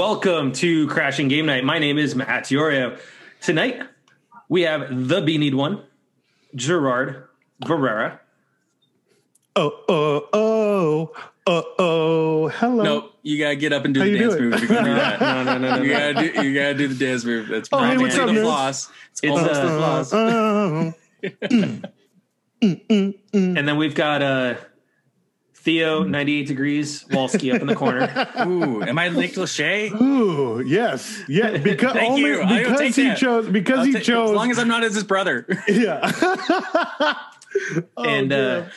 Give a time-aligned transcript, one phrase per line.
[0.00, 1.62] welcome to Crashing Game Night.
[1.62, 2.98] My name is Matt Iorio.
[3.42, 3.82] Tonight
[4.48, 5.82] we have the Beanied One,
[6.54, 7.24] Gerard
[7.62, 8.18] Barrera.
[9.56, 11.12] Oh, oh, oh,
[11.46, 12.82] oh, oh, hello.
[12.82, 14.44] No, you gotta get up and do How the dance doing?
[14.48, 14.54] move.
[14.62, 15.20] If you're gonna do that.
[15.20, 15.98] No, no, no, no, You no.
[15.98, 16.42] gotta do.
[16.48, 17.48] You gotta do the dance move.
[17.48, 18.42] That's Oh, hey, what's almost up, the nerds?
[18.42, 18.88] floss.
[19.10, 20.12] It's, It's, almost uh, the floss.
[20.14, 20.94] Oh,
[23.32, 24.54] And then we've got uh,
[25.62, 28.28] Theo, 98 degrees, Walski up in the corner.
[28.46, 29.92] Ooh, am I Nick Lachey?
[30.00, 31.58] ooh, yes, yeah.
[31.62, 32.38] Because Thank only you.
[32.46, 33.18] Because he that.
[33.18, 35.46] chose because I'll he take- chose as long as I'm not as his brother.
[35.68, 36.10] yeah.
[37.96, 38.70] Oh, and uh, God.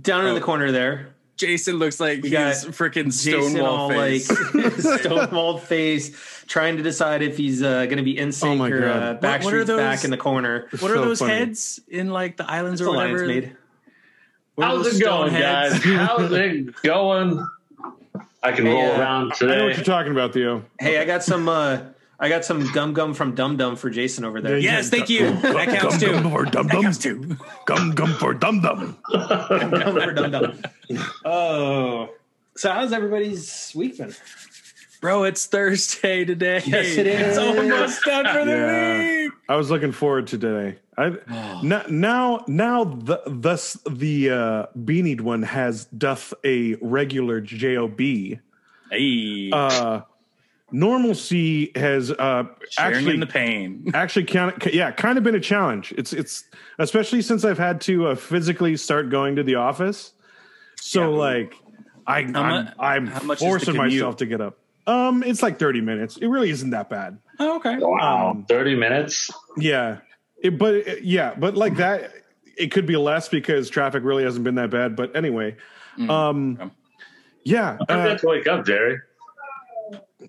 [0.00, 0.34] down in Oh.
[0.34, 4.30] the corner there, Jason looks like We got he's freaking Jason Stonewall face.
[4.54, 8.64] like stonewall face, trying to decide if he's uh, going to be in sync Oh
[8.66, 9.02] or God.
[9.02, 10.68] uh, What- what those- back in the corner.
[10.78, 11.32] what are So those funny.
[11.34, 13.56] heads in like the islands It's or a lion's whatever?
[14.60, 14.66] Made.
[14.66, 15.84] What are How's it going, heads?
[15.84, 15.96] guys?
[16.08, 17.46] How's it going?
[18.42, 20.64] I can Hey, roll uh, around I know what you're talking about, Theo.
[20.78, 21.48] Hey, I got some.
[21.48, 21.80] Uh,
[22.22, 24.58] I got some gum gum from Dum Dum for Jason over there.
[24.58, 25.30] Yeah, Yes, thank you.
[25.40, 26.12] That counts too.
[26.12, 26.92] Gum for dum That dum.
[26.92, 27.36] too.
[27.64, 28.98] Gum gum for dum dum.
[29.10, 30.62] Gum Gum for Dum Dum.
[31.24, 32.10] Oh,
[32.56, 34.14] so how's everybody's week been?
[35.00, 36.60] Bro, it's Thursday today.
[36.66, 37.28] Yes, it is.
[37.28, 38.98] It's almost done for the Yeah.
[39.24, 39.32] week.
[39.48, 40.76] I was looking forward to today.
[41.00, 47.98] I now now now the thus the uh, beanied one has doth a regular job.
[48.00, 50.02] Hey, Uh,
[50.72, 53.90] normalcy has uh, sharing actually in the pain.
[53.94, 55.92] actually kind of yeah kind of been a challenge.
[55.96, 56.44] It's it's
[56.78, 60.12] especially since I've had to uh, physically start going to the office.
[60.76, 61.18] So Yeah.
[61.18, 61.54] like
[62.06, 64.58] I How I'm, mu- I'm how much forcing myself to get up.
[64.86, 66.16] Um, it's like thirty minutes.
[66.16, 67.18] It really isn't that bad.
[67.38, 67.76] Oh, okay.
[67.78, 69.30] Wow, Um, 30 minutes?
[69.56, 69.98] Yeah,
[70.42, 72.12] it, but it- yeah, but like that,
[72.56, 74.96] it could be less because traffic really hasn't been that bad.
[74.96, 75.56] But anyway,
[76.08, 76.70] um, Okay.
[77.44, 78.98] yeah, I uh, to wake up, Jerry.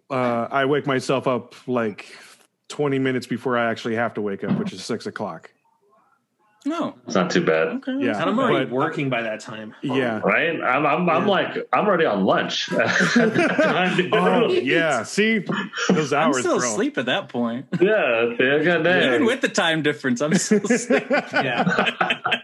[0.10, 2.06] uh, I wake myself up like
[2.70, 5.52] twenty minutes before I actually have to wake up, which is six o'clock.
[6.64, 6.96] No.
[7.08, 7.70] It's not too bad.
[7.70, 7.98] Okay.
[8.06, 9.74] Yeah, And I'm already but- working by that time.
[9.82, 10.20] Yeah.
[10.20, 10.62] Right?
[10.62, 12.70] I'm, I'm, I'm like, I'm already on lunch.
[14.14, 15.04] Oh yeah.
[15.04, 15.44] See
[15.90, 16.70] those I'm hours, still bro.
[16.72, 17.66] asleep at that point.
[17.82, 19.06] yeah, see, I.
[19.16, 21.06] Even with the time difference, I'm still asleep.
[21.34, 22.42] Yeah.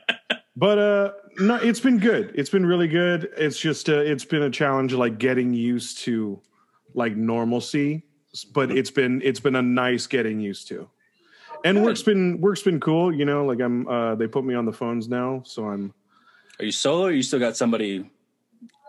[0.55, 2.31] But uh, no, it's been good.
[2.35, 3.29] It's been really good.
[3.37, 6.41] It's just uh, it's been a challenge, like getting used to
[6.95, 8.03] like normalcy.
[8.53, 10.89] But it's been it's been a nice getting used to.
[11.63, 13.13] And work's been work's been cool.
[13.13, 13.87] You know, like I'm.
[13.87, 15.93] Uh, they put me on the phones now, so I'm.
[16.59, 18.09] Are you solo or you still got somebody?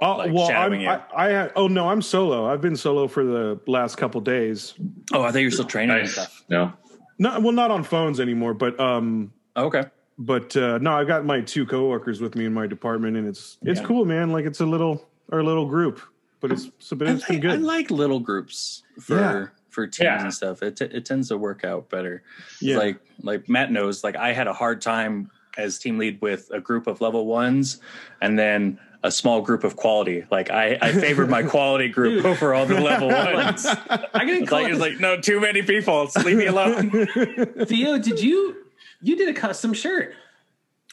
[0.01, 0.89] Oh Like well, I'm, shadowing you.
[0.89, 2.47] I, I oh no, I'm solo.
[2.47, 4.75] I've been solo for the last couple days.
[5.13, 6.13] Oh, I thought you were still training and Nice.
[6.13, 6.45] stuff.
[6.49, 6.73] No.
[7.19, 8.55] Not well, not on phones anymore.
[8.55, 9.87] But um, Oh, okay.
[10.19, 13.59] but uh, no, I've got my two coworkers with me in my department, and it's
[13.63, 13.87] it's Yeah.
[13.87, 14.31] cool, man.
[14.31, 16.01] Like it's a little our little group,
[16.41, 17.51] but it's so but I it's been like, good.
[17.51, 19.47] I like little groups for Yeah.
[19.79, 20.23] For teams Yeah.
[20.23, 20.61] and stuff.
[20.63, 22.25] It, t- it tends to work out better.
[22.61, 22.79] Yeah.
[22.79, 24.03] Like like Matt knows.
[24.03, 27.81] Like I had a hard time as team lead with a group of level ones,
[28.21, 30.25] and then a small group of quality.
[30.33, 33.65] Like I, I favored my quality group over all the level ones.
[33.67, 36.07] I can It's call like it it's like no, too many people.
[36.07, 36.91] Just leave me alone.
[37.67, 37.99] Theo.
[37.99, 38.57] Did you
[39.01, 40.13] you did a custom shirt?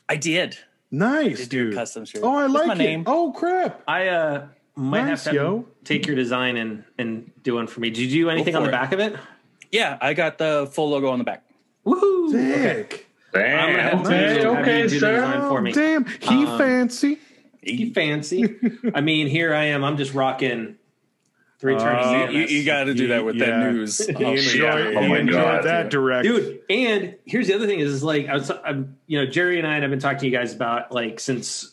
[0.07, 0.57] I did.
[0.91, 1.73] nice, Did do a dude.
[1.75, 2.22] custom shirt.
[2.23, 2.78] Oh, I That's like my it.
[2.78, 3.03] name.
[3.07, 3.81] Oh crap!
[3.88, 5.66] I uh might Nice, have to yo.
[5.84, 7.90] take your design and and do one for me.
[7.90, 8.72] Did you do anything on the it.
[8.72, 9.16] back of it?
[9.72, 11.44] Yeah, I got the full logo on the back.
[11.86, 12.31] Woohoo!
[12.31, 13.08] Sick.
[13.34, 14.03] I'm gonna have Damn.
[14.03, 15.16] to Okay, have you okay, do the sir.
[15.16, 15.72] design for me.
[15.74, 17.18] Damn, he Um, fancy.
[17.62, 18.56] You fancy?
[18.94, 19.84] I mean, here I am.
[19.84, 20.75] I'm just rocking
[21.59, 22.34] three Uh, turns.
[22.34, 23.46] You, you, got to do that with Yeah.
[23.62, 24.06] that news.
[24.06, 24.94] He I'll show.
[24.97, 25.91] Oh my enjoyed God, that dude.
[25.91, 26.24] direct.
[26.25, 26.59] dude.
[26.69, 29.68] And here's the other thing: is, is like I was, I'm, you know, Jerry and
[29.68, 31.72] I have been talking to you guys about like since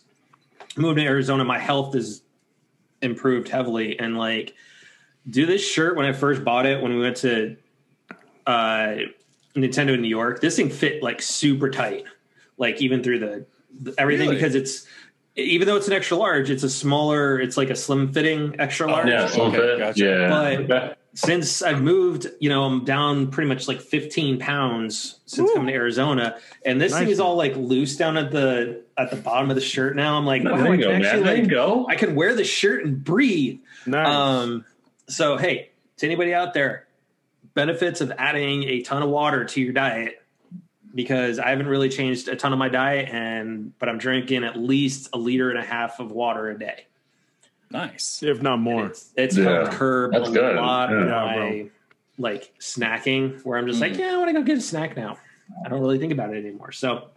[0.77, 2.23] I moved to Arizona, my health has
[3.03, 4.55] improved heavily, and like
[5.29, 7.57] do this shirt when I first bought it when we went to
[8.47, 8.97] uh
[9.55, 10.41] Nintendo in New York.
[10.41, 12.05] This thing fit like super tight,
[12.57, 13.47] like even through the,
[13.81, 14.37] the everything Really?
[14.41, 14.87] because it's
[15.37, 18.87] even though it's an extra large, it's a smaller, it's like a slim fitting extra
[18.91, 19.09] large.
[19.09, 19.79] Yeah, so Okay, fit.
[19.79, 20.05] gotcha.
[20.05, 20.61] Yeah.
[20.67, 25.55] But- since I've moved, you know, I'm down pretty much like 15 pounds since Woo.
[25.55, 29.17] coming to Arizona, and this thing is all like loose down at the at the
[29.17, 29.95] bottom of the shirt.
[29.95, 31.05] Now I'm like, wow, there I you can go, man.
[31.05, 31.87] actually There you like, go.
[31.89, 33.61] I can wear the shirt and breathe.
[33.87, 34.09] Nice.
[34.09, 34.65] Um,
[35.09, 36.87] so hey, to anybody out there,
[37.55, 40.23] benefits of adding a ton of water to your diet
[40.95, 44.57] because I haven't really changed a ton of my diet, and but I'm drinking at
[44.57, 46.87] least a liter and a half of water a day.
[47.73, 48.23] Nice.
[48.23, 48.87] if not more.
[48.87, 50.57] It's, it's Yeah, helped curb that's a good.
[50.57, 51.71] lot of Yeah, my bro.
[52.19, 53.99] like snacking, where I'm just like, Mm.
[53.99, 55.19] yeah, I want to go get a snack now.
[55.65, 56.73] I don't really think about it anymore.
[56.73, 57.09] So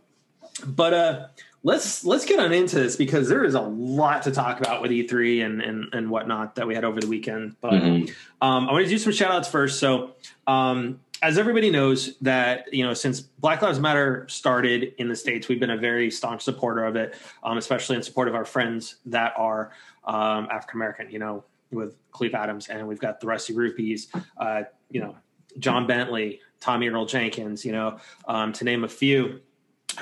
[0.65, 1.27] but uh,
[1.63, 4.91] let's let's get on into this because there is a lot to talk about with
[4.91, 7.55] E3 and and, and whatnot that we had over the weekend.
[7.61, 8.09] But Mhm.
[8.41, 9.79] um, I want to do some shout outs first.
[9.79, 10.11] So,
[10.47, 15.47] um, as everybody knows, that you know, since Black Lives Matter started in the states,
[15.49, 18.95] we've been a very staunch supporter of it, um, especially in support of our friends
[19.07, 19.71] that are
[20.05, 21.09] um, African American.
[21.11, 24.07] You know, with Cleve Adams, and we've got the Rusty Rupees.
[24.37, 25.15] Uh, you know,
[25.59, 27.65] John Bentley, Tommy Earl Jenkins.
[27.65, 29.41] You know, um, to name a few.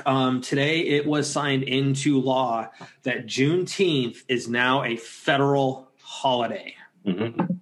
[0.05, 2.69] Um, today, it was signed into law
[3.03, 6.75] that Juneteenth is now a federal holiday
[7.05, 7.59] Mhm.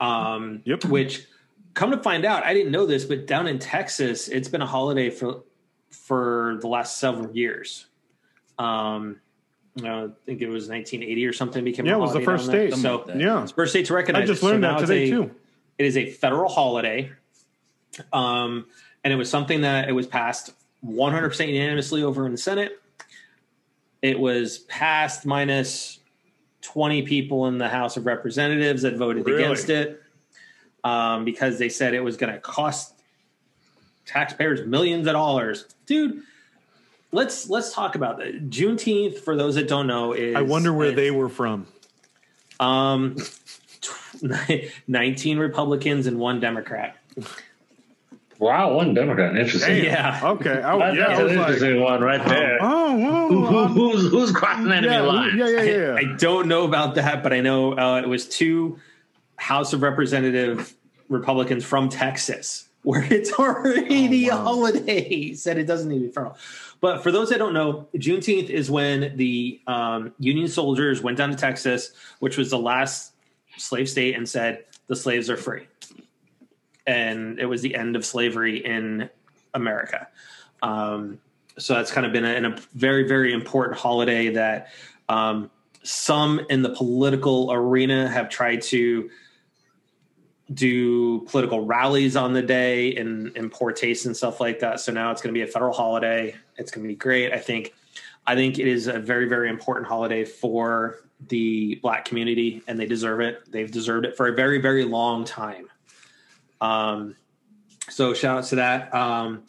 [0.00, 0.86] um, Yep.
[0.86, 1.26] which
[1.74, 4.66] come to find out, I didn't know this, but down in Texas, it's been a
[4.66, 5.44] holiday for
[5.90, 7.86] for the last several years.
[8.58, 9.20] Um,
[9.76, 11.64] know, I think it was 1980 or something.
[11.64, 12.74] Became Yeah, a it was the first state.
[12.74, 13.18] So that.
[13.18, 13.42] Yeah.
[13.42, 14.24] it's first state to recognize.
[14.24, 14.40] I just.
[14.40, 15.30] So learned now that today a- too.
[15.78, 17.10] It is a federal holiday,
[18.12, 18.66] um,
[19.02, 20.52] and it was something that it was passed
[20.82, 22.80] 100 percent unanimously over in the Senate.
[24.02, 25.98] It was passed minus
[26.62, 29.42] 20 people in the House of Representatives that voted Really?
[29.42, 30.02] against it
[30.84, 32.94] um, because they said it was going to cost
[34.06, 35.66] taxpayers millions of dollars.
[35.86, 36.22] Dude,
[37.12, 38.50] let's let's talk about that.
[38.50, 41.66] Juneteenth, for those that don't know, is I wonder where they were from.
[42.58, 43.16] um,
[43.80, 46.96] tw- 19 Republicans and one Democrat.
[48.38, 49.36] Wow, one Democrat.
[49.36, 49.84] Interesting.
[49.84, 50.18] Yeah.
[50.22, 50.62] Okay.
[50.62, 52.58] I, That's yeah, I an was like, interesting one right there.
[52.62, 53.66] oh, Who, whoa.
[53.66, 55.34] who, who's who's crossing enemy yeah, lines?
[55.36, 55.94] yeah, yeah, yeah.
[55.94, 58.78] I don't know about that, but I know uh, it was two
[59.36, 60.74] House of Representative
[61.10, 64.44] Republicans from Texas, where it's already Oh, a wow.
[64.44, 65.34] holiday.
[65.34, 66.36] Said it doesn't need to be federal.
[66.80, 71.30] But for those that don't know, Juneteenth is when the um, Union soldiers went down
[71.30, 73.12] to Texas, which was the last
[73.58, 75.68] slave state, and said the slaves are free,
[76.86, 79.10] and it was the end of slavery in
[79.52, 80.08] America.
[80.62, 81.20] Um,
[81.58, 84.68] so that's kind of been a, a very very important holiday that
[85.08, 85.50] um,
[85.82, 89.10] some in the political arena have tried to
[90.52, 94.80] do political rallies on the day in poor taste and stuff like that.
[94.80, 96.34] So now it's going to be a federal holiday.
[96.56, 97.32] It's going to be great.
[97.32, 97.74] I think.
[98.26, 100.98] I think it is a very very important holiday for
[101.28, 103.50] the black community, and they deserve it.
[103.50, 105.68] They've deserved it for a very very long time.
[106.60, 107.16] Um,
[107.88, 108.94] so shout out to that.
[108.94, 109.44] Um,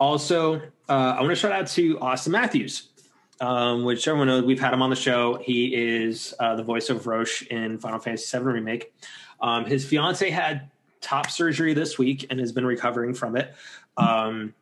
[0.00, 0.56] also,
[0.88, 2.88] uh, I want to shout out to Austin Matthews,
[3.40, 5.38] um, which everyone knows we've had him on the show.
[5.42, 8.92] He is uh, the voice of Roche in Final Fantasy VII Remake.
[9.44, 10.70] Um, his fiance had
[11.02, 13.54] top surgery this week and has been recovering from it.
[13.98, 14.54] Um,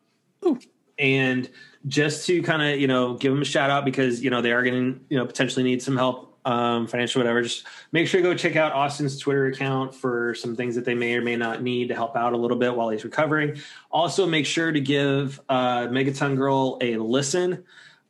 [0.98, 1.48] and
[1.86, 4.50] just to kind of you know give him a shout out because you know they
[4.50, 7.42] are going to you know potentially need some help um, financial whatever.
[7.42, 10.96] Just make sure you go check out Austin's Twitter account for some things that they
[10.96, 13.56] may or may not need to help out a little bit while he's recovering.
[13.92, 17.62] Also, make sure to give uh, Megaton Girl a listen.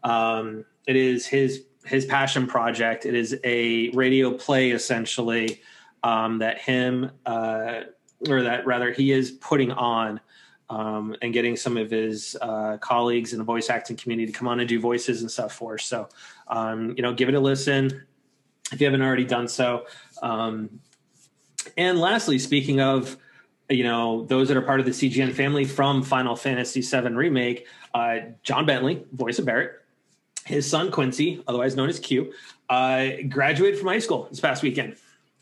[0.02, 3.04] Um, it is his his passion project.
[3.04, 5.60] It is a radio play essentially
[6.02, 7.80] um, that him uh,
[8.28, 10.20] or that rather he is putting on
[10.70, 14.48] um, and getting some of his uh, colleagues in the voice acting community to come
[14.48, 15.84] on and do voices and stuff for us.
[15.84, 16.08] So
[16.48, 18.06] um, you know, give it a listen
[18.72, 19.86] if you haven't already done so.
[20.22, 20.80] Um,
[21.76, 23.16] and lastly, speaking of
[23.68, 27.66] you know those that are part of the CGN family from Final Fantasy VII remake,
[27.94, 29.82] uh, John Bentley, voice of Barret,
[30.44, 32.32] his son Quincy, otherwise known as Q,
[32.68, 34.96] uh, graduated from high school this past weekend.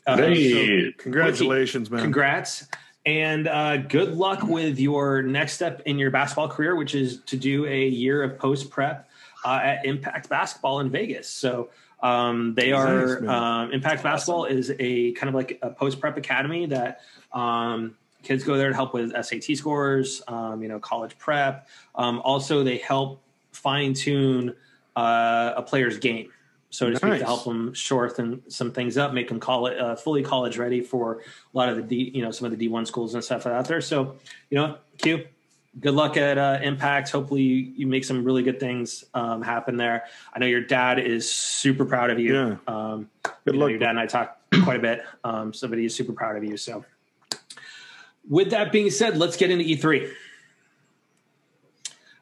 [0.07, 0.93] Uh, Hey.
[0.97, 2.01] Congratulations, man.
[2.01, 2.67] Congrats.
[3.05, 7.37] And uh, good luck with your next step in your basketball career, which is to
[7.37, 9.09] do a year of post prep
[9.43, 11.27] uh, at Impact Basketball in Vegas.
[11.27, 11.69] So
[12.03, 16.17] um, they are Nice, um, Impact Basketball is a kind of like a post prep
[16.17, 21.17] academy that um, kids go there to help with SAT scores, um, you know, college
[21.17, 21.67] prep.
[21.95, 24.55] Um, also, they help fine tune
[24.95, 26.31] uh, a player's game
[26.71, 29.93] so to speak, to help them shorten some things up, make them call it uh,
[29.93, 31.21] fully college ready for a
[31.57, 33.65] lot of the D, you know, some of the D one schools and stuff out
[33.65, 33.81] there.
[33.81, 34.15] So,
[34.49, 35.25] you know, Q,
[35.81, 37.11] good luck at uh, Impact.
[37.11, 40.05] Hopefully, you, you make some really good things um, happen there.
[40.33, 42.33] I know your dad is super proud of you.
[42.33, 42.55] Yeah.
[42.67, 43.69] Um, Good you know, luck.
[43.71, 45.03] your dad and I talk quite a bit.
[45.25, 46.55] Um, so, but he's super proud of you.
[46.55, 46.85] So,
[48.29, 50.09] with that being said, let's get into E3.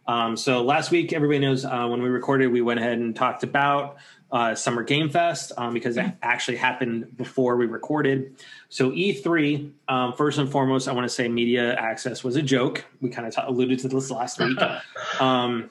[0.08, 3.44] Um, so last week, everybody knows uh, when we recorded, we went ahead and talked
[3.44, 3.98] about
[4.32, 8.36] uh, Summer Game Fest um, because it actually happened before we recorded.
[8.70, 12.86] So E3, um, first and foremost, I want to say media access was a joke.
[13.02, 14.60] We kind of t- alluded to this last week.
[15.20, 15.70] um,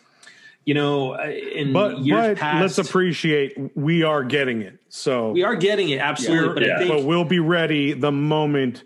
[0.65, 4.79] you know, uh, in But years but past, let's appreciate we are getting it.
[4.91, 6.55] So we are getting it absolutely.
[6.55, 6.79] but Yeah.
[6.79, 8.85] think but we'll be ready the moment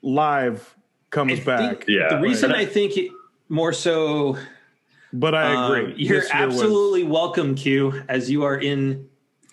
[0.00, 0.74] live
[1.10, 1.84] comes I back.
[1.88, 2.60] Yeah, the reason right.
[2.60, 3.10] I think it
[3.48, 4.38] more so
[5.12, 5.92] but I agree.
[5.92, 9.08] Um, you're This year was- absolutely welcome, Q, as you are in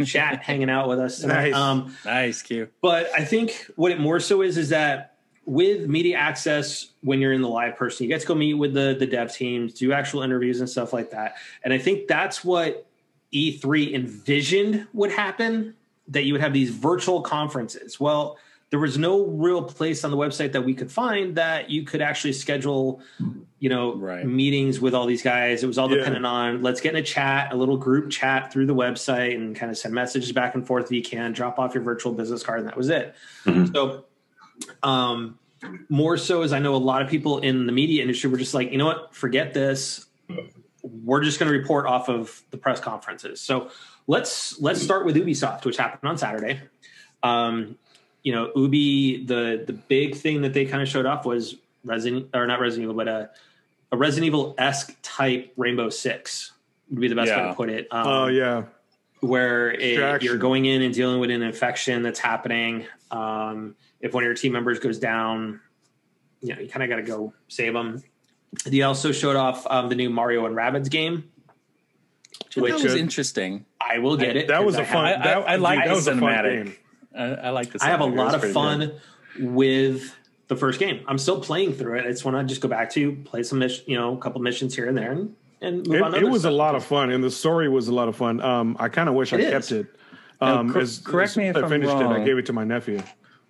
[0.06, 1.52] chat hanging out with us tonight.
[1.52, 1.56] Nice.
[1.56, 2.68] Um, Nice, Q.
[2.82, 5.12] but I think what it more so is is that
[5.46, 8.74] with media access, when you're in the live person, you get to go meet with
[8.74, 11.36] the the dev teams, do actual interviews and stuff like that.
[11.64, 12.88] And I think that's what
[13.34, 15.76] E3 envisioned would happen
[16.08, 18.00] that you would have these virtual conferences.
[18.00, 18.38] Well,
[18.76, 22.02] there was no real place on the website that we could find that you could
[22.02, 23.00] actually schedule,
[23.60, 24.26] you know, Right.
[24.28, 25.64] meetings with all these guys.
[25.64, 26.00] It was all Yeah.
[26.00, 29.56] dependent on let's get in a chat, a little group chat through the website and
[29.56, 32.44] kind of send messages back and forth if you can, drop off your virtual business
[32.44, 33.16] card, and that was it.
[33.74, 34.04] So
[34.84, 35.40] um
[35.88, 38.54] more so as I know a lot of people in the media industry were just
[38.54, 40.06] like, you know what, forget this.
[40.84, 43.40] We're just going to report off of the press conferences.
[43.40, 43.70] So
[44.06, 46.60] let's let's start with Ubisoft, which happened on Saturday.
[47.24, 47.78] Um,
[48.26, 52.32] you know, Ubi, the the big thing that they kind of showed off was Resident
[52.34, 53.30] or not Resident Evil, but a
[53.92, 56.52] a Resident Evil esque type Rainbow Six
[56.90, 57.88] would be the best way to put it.
[57.92, 58.64] Um, Oh yeah,
[59.20, 62.88] where it, you're going in and dealing with an infection that's happening.
[63.12, 65.62] Um, if one of your team members goes down,
[66.42, 68.02] you know, you kind of got to go save them.
[68.66, 71.30] They also showed off um, the new Mario and Rabbids game.
[72.56, 73.66] That Which was uh, interesting.
[73.80, 74.48] I will get it.
[74.48, 75.06] That was I a have- fun.
[75.06, 76.76] I- I- that, I like that the was a fun game.
[77.16, 77.82] I, I like this.
[77.82, 78.94] I have a lot of fun
[79.40, 80.16] with
[80.48, 81.04] the first game.
[81.08, 82.06] I'm still playing through it.
[82.06, 84.42] I just want to just go back to play some, mission, you know, a couple
[84.42, 86.14] missions here and there, and, and move on.
[86.14, 88.16] It, it other was a lot of fun, and the story was a lot of
[88.16, 88.42] fun.
[88.42, 89.88] Um, I kind of wish I It kept it.
[90.42, 92.06] Um, cor- as, correct as me if I I'm finished it.
[92.06, 93.02] I gave it to my nephew.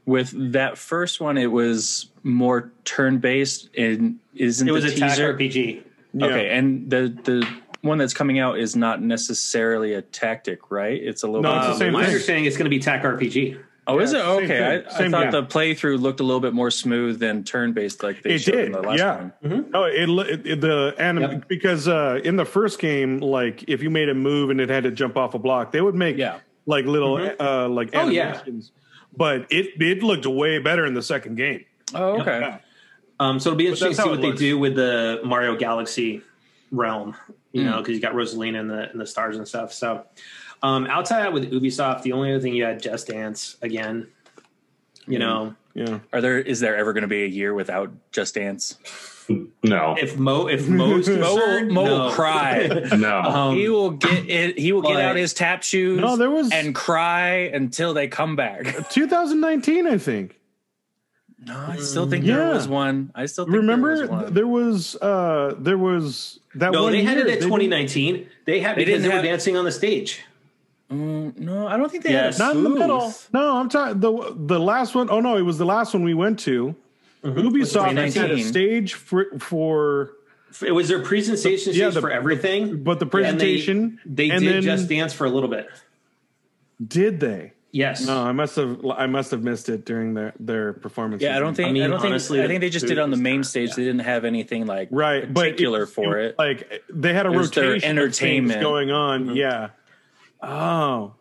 [0.05, 4.95] With that first one, it was more turn based, and isn't It was the a
[4.95, 5.33] tag teaser?
[5.33, 5.83] RPG.
[6.13, 6.25] Yeah.
[6.27, 7.47] Okay, and the the
[7.85, 11.01] one that's coming out is not necessarily a tactic, right?
[11.01, 11.43] It's a little.
[11.43, 12.07] No, bit it's the same my thing.
[12.09, 13.59] understanding is going to be tech RPG.
[13.87, 14.65] Oh, is it Yeah, same okay?
[14.65, 15.31] I, I Same thought guy.
[15.31, 18.53] the playthrough looked a little bit more smooth than turn based, like they It showed
[18.53, 19.29] did, in the last yeah.
[19.41, 19.69] one.
[19.75, 21.47] Oh, it, lo- it, it- the anim Yep.
[21.47, 24.85] because uh, in the first game, like if you made a move and it had
[24.85, 26.39] to jump off a block, they would make Yeah.
[26.65, 28.29] like little uh, like Oh, yeah.
[28.29, 28.71] animations.
[29.15, 31.65] But it it looked way better in the second game.
[31.93, 32.57] Oh, okay.
[33.19, 36.21] Um, so it'll be interesting to see what it they do with the Mario Galaxy
[36.71, 37.15] realm,
[37.55, 37.71] you Mm.
[37.71, 39.71] know, because you got Rosalina and the and the stars and stuff.
[39.73, 40.03] So
[40.61, 44.07] um, outside of that with Ubisoft, the only other thing you had Just Dance again.
[45.07, 46.39] You know, Yeah, Are there?
[46.39, 48.77] Is there ever going to be a year without Just Dance?
[49.63, 51.99] No, if Mo if Mo's Mo will, concerned, Mo no.
[52.05, 52.67] will cry.
[52.97, 53.19] no.
[53.21, 54.57] Um, he will get it.
[54.59, 55.99] He will get out his tap shoes.
[55.99, 58.89] No, there was- and cry until they come back.
[58.89, 60.39] 2019, I think.
[61.45, 62.37] No, I still think Yeah.
[62.37, 63.11] there was one.
[63.13, 64.33] I still think Remember, there was one.
[64.33, 66.73] there was uh there was that one.
[66.73, 68.27] no, one they had year, it at they 2019.
[68.45, 70.21] They had They because didn't they were have- dancing on the stage.
[70.91, 72.37] Mm, no, I don't think they Yes.
[72.37, 73.13] had a Not in the middle.
[73.33, 76.13] No, I'm talking the the last one oh no, it was the last one we
[76.13, 76.75] went to.
[77.23, 77.39] Mm-hmm.
[77.39, 78.43] Ubisoft had a 2019.
[78.45, 80.11] stage for for
[80.65, 82.83] It was their presentation Yeah, stage the- for everything.
[82.83, 85.67] but the And presentation they, they and did then- Just Dance for a little bit.
[86.85, 87.53] did they?
[87.75, 88.07] Yes.
[88.07, 91.21] No, I must have I must have missed it during their their performance.
[91.21, 91.65] Yeah, I don't think.
[91.67, 92.11] I, I mean, don't think.
[92.11, 93.71] honestly, I think they just did it on the main stage.
[93.71, 96.35] kinda- They didn't have anything like right, but particular it- for it.
[96.39, 98.61] Like they had a It was their rotation of entertainment.
[98.61, 99.25] going on.
[99.25, 99.35] Mm-hmm.
[99.35, 99.69] Yeah.
[100.41, 101.15] Oh.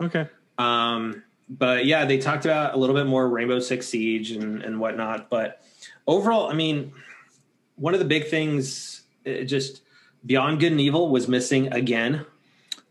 [0.00, 0.28] Okay.
[0.58, 4.78] Um, but yeah, they talked about a little bit more Rainbow Six Siege and, and
[4.78, 5.28] whatnot.
[5.28, 5.60] But
[6.06, 6.92] overall, I mean,
[7.74, 9.82] one of the big things, it just
[10.24, 12.26] Beyond Good and Evil was missing again.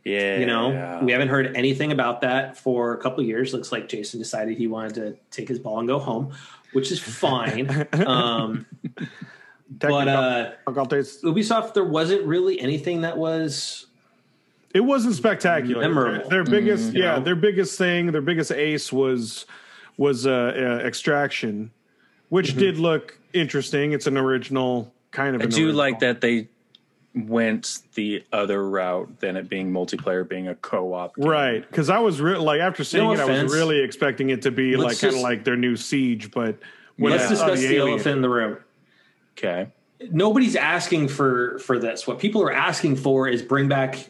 [0.09, 3.53] Yeah, You know, we haven't heard anything about that for a couple of years.
[3.53, 6.33] Looks like Jason decided he wanted to take his ball and go home,
[6.73, 7.87] which is fine.
[8.05, 8.65] um,
[9.71, 11.21] but uh, Difficulties.
[11.23, 13.85] Ubisoft, there wasn't really anything that was
[14.73, 15.81] It wasn't spectacular.
[15.81, 16.29] Memorable.
[16.29, 17.23] Their, their biggest, you yeah, know?
[17.23, 19.45] their biggest thing, their biggest ace was
[19.97, 20.31] was uh,
[20.81, 21.71] uh, Extraction,
[22.29, 22.59] which Mm-hmm.
[22.59, 23.91] did look interesting.
[23.91, 25.41] It's an original kind of.
[25.41, 25.75] I an do original.
[25.75, 26.47] like that they
[27.15, 31.15] went the other route than it being multiplayer, being a co-op.
[31.15, 31.25] game.
[31.27, 34.43] Right, because I was re- like after seeing No it, I was really expecting it
[34.43, 36.57] to be Let's like kind of like their new Siege, but
[36.97, 38.57] when let's I discuss the, alien- elephant in the room.
[39.37, 39.69] Okay.
[40.11, 42.05] nobody's asking for for this.
[42.05, 44.09] What people are asking for is bring back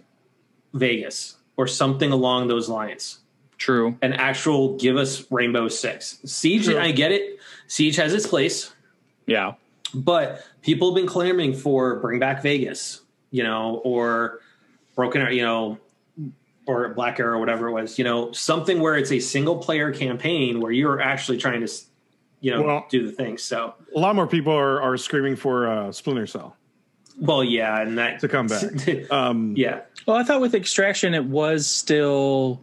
[0.73, 3.19] Vegas or something along those lines.
[3.57, 3.97] True.
[4.01, 6.19] An actual give us Rainbow Six.
[6.25, 6.79] Siege, True.
[6.79, 7.39] I get it.
[7.67, 8.73] Siege has its place,
[9.27, 9.53] Yeah.
[9.93, 13.01] but people have been clamoring for bring back Vegas,
[13.31, 14.39] you know, or
[14.95, 15.77] Broken, Arrow, you know,
[16.67, 20.59] or Black Arrow, whatever it was, you know, something where it's a single player campaign
[20.61, 21.71] where you're actually trying to,
[22.41, 23.37] you know, Well- do the thing.
[23.37, 26.55] So, A lot more people are, are screaming for uh, Splinter Cell
[27.21, 28.63] well, yeah, and that to come back.
[29.11, 32.61] Um, yeah, Well, I thought with Extraction it was still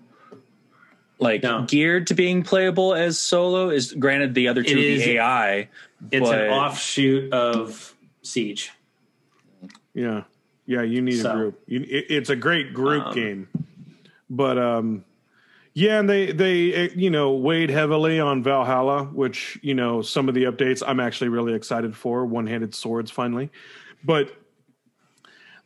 [1.18, 1.66] like No.
[1.68, 3.68] geared to being playable as solo.
[3.68, 5.68] Is granted the other two It the AI.
[6.10, 8.72] It's but- an offshoot of Siege.
[9.94, 10.24] yeah.
[10.68, 11.60] Yeah, you need So- a group.
[11.66, 13.48] You, it, it's a great group Um, game,
[14.28, 15.04] but um,
[15.74, 20.28] yeah, and they they eh, you know weighed heavily on Valhalla, which you know some
[20.28, 22.26] of the updates I'm actually really excited for.
[22.26, 23.48] One handed swords finally,
[24.02, 24.34] but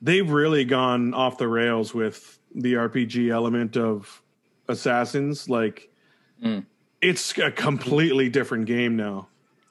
[0.03, 4.21] they've really gone off the rails with the RPG element of
[4.69, 5.49] Assassins.
[5.49, 5.89] Like,
[6.45, 6.67] Mm.
[7.01, 9.29] it's a completely different game now.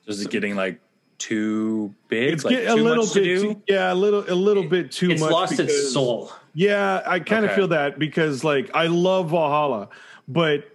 [0.09, 0.79] Is it getting like
[1.17, 2.33] too big?
[2.33, 3.41] It's like get, a too little much bit, do?
[3.53, 5.27] too, yeah, a little, a little bit too It's much.
[5.29, 6.31] It's lost its soul.
[6.53, 7.59] Yeah, I kind of Okay.
[7.59, 9.89] feel that because like I love Valhalla,
[10.27, 10.65] but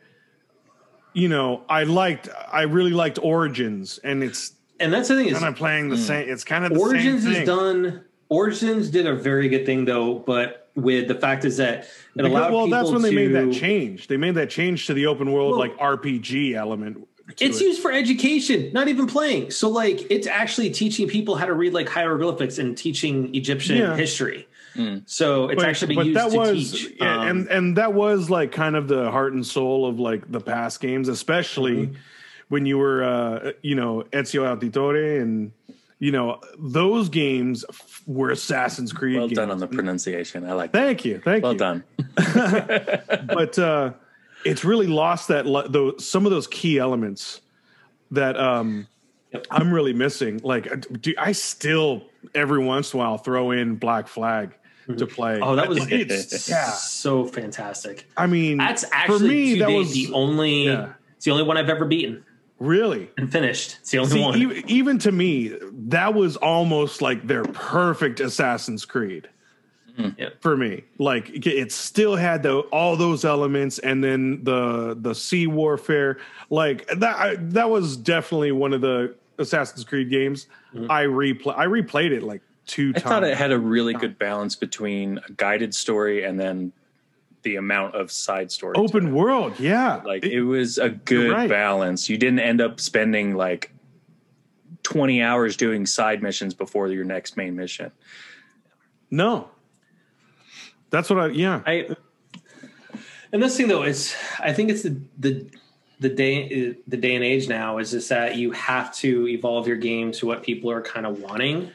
[1.12, 5.38] you know, I liked, I really liked Origins, and it's And that's the thing is
[5.38, 6.02] kind of playing the hmm.
[6.02, 6.28] same.
[6.28, 8.04] It's kind of the Origins same is done.
[8.28, 12.30] Origins did a very good thing though, but with the fact is that it Because-
[12.30, 14.08] allowed well, that's people when they to, made that change.
[14.08, 17.06] They made that change to the open world Well, like RPG element.
[17.36, 17.64] To It's it.
[17.64, 19.50] used for education, not even playing.
[19.50, 23.96] So like it's actually teaching people how to read like hieroglyphics and teaching Egyptian Yeah.
[23.96, 24.46] history.
[25.06, 26.94] So it's but, actually but used that to was teach.
[27.00, 30.30] yeah, Um, and and that was like kind of the heart and soul of like
[30.30, 31.94] the past games, especially Mm-hmm.
[32.48, 35.52] when you were uh, you know Ezio Auditore and
[36.00, 39.16] you know those games f- were Assassin's Creed.
[39.16, 39.36] Well games.
[39.38, 40.44] done on the pronunciation.
[40.44, 40.80] I like that.
[40.84, 41.58] Thank you, thank Well you.
[41.60, 41.84] Well done.
[43.28, 43.92] But uh,
[44.44, 47.40] it's really lost that though some of those key elements
[48.10, 48.86] that um,
[49.34, 49.46] Yep.
[49.50, 50.40] I'm really missing.
[50.44, 52.04] Like, uh, do I still
[52.36, 54.54] every once in a while throw in Black Flag
[54.96, 55.40] to play?
[55.42, 56.70] oh, that was it's yeah.
[56.70, 58.06] so fantastic.
[58.16, 60.66] I mean, That's actually for me that date, was the only.
[60.66, 60.92] yeah.
[61.16, 62.24] It's the only one I've ever beaten
[62.60, 63.10] really.
[63.18, 63.78] and finished.
[63.80, 64.38] It's the only See, one.
[64.40, 65.52] even, even to me,
[65.88, 69.28] that was almost like their perfect Assassin's Creed.
[69.96, 70.08] Hmm.
[70.18, 70.42] Yep.
[70.42, 75.46] For me, like it- still had the all those elements, and then the the sea
[75.46, 76.18] warfare,
[76.50, 77.16] like that.
[77.16, 80.48] I, that was definitely one of the Assassin's Creed games.
[80.74, 80.90] Mm-hmm.
[80.90, 81.56] I replay.
[81.56, 83.04] I replayed it like two I times.
[83.04, 86.72] thought it had a really good balance between a guided story and then
[87.42, 88.74] the amount of side story.
[88.76, 89.60] open world.
[89.60, 91.48] Yeah, Like It- it was a good right.
[91.48, 92.08] balance.
[92.08, 93.70] You didn't end up spending like
[94.82, 97.92] 20 hours doing side missions before your next main mission.
[99.10, 99.50] no.
[100.94, 101.26] That's what I.
[101.28, 101.88] Yeah, I
[103.32, 105.46] and this thing though is I think it's the the
[105.98, 109.76] the day the day and age now is just that you have to evolve your
[109.76, 111.70] game to what people are kind of wanting,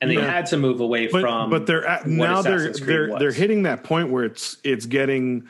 [0.00, 0.30] and they Yeah.
[0.30, 1.50] had to move away but from.
[1.50, 3.18] but they're at, what now they're Creed they're was.
[3.18, 5.46] they're hitting that point where it's it's getting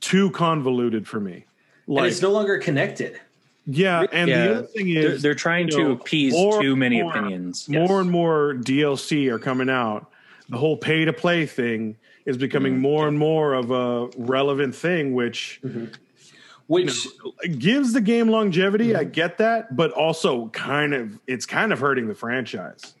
[0.00, 1.44] too convoluted for me.
[1.86, 3.20] and Like it's no longer connected.
[3.66, 6.76] yeah, and yeah, the other thing they're, is they're trying to know, appease more too
[6.76, 7.66] many more- opinions.
[7.68, 7.88] Yes.
[7.88, 10.08] More and more DLC are coming out.
[10.48, 12.82] The whole pay to play thing is becoming Mm-hmm.
[12.82, 15.60] more and more of a relevant thing, which
[16.68, 17.06] Which
[17.58, 18.88] gives the game longevity.
[18.88, 19.00] Mm-hmm.
[19.00, 22.94] I get that, but also kind of it's kind of hurting the franchise.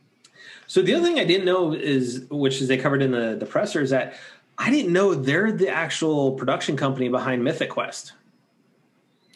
[0.66, 3.46] so the other thing I didn't know is which is they covered in the the
[3.46, 4.14] presser is that
[4.58, 8.12] I didn't know they're the actual production company behind Mythic Quest.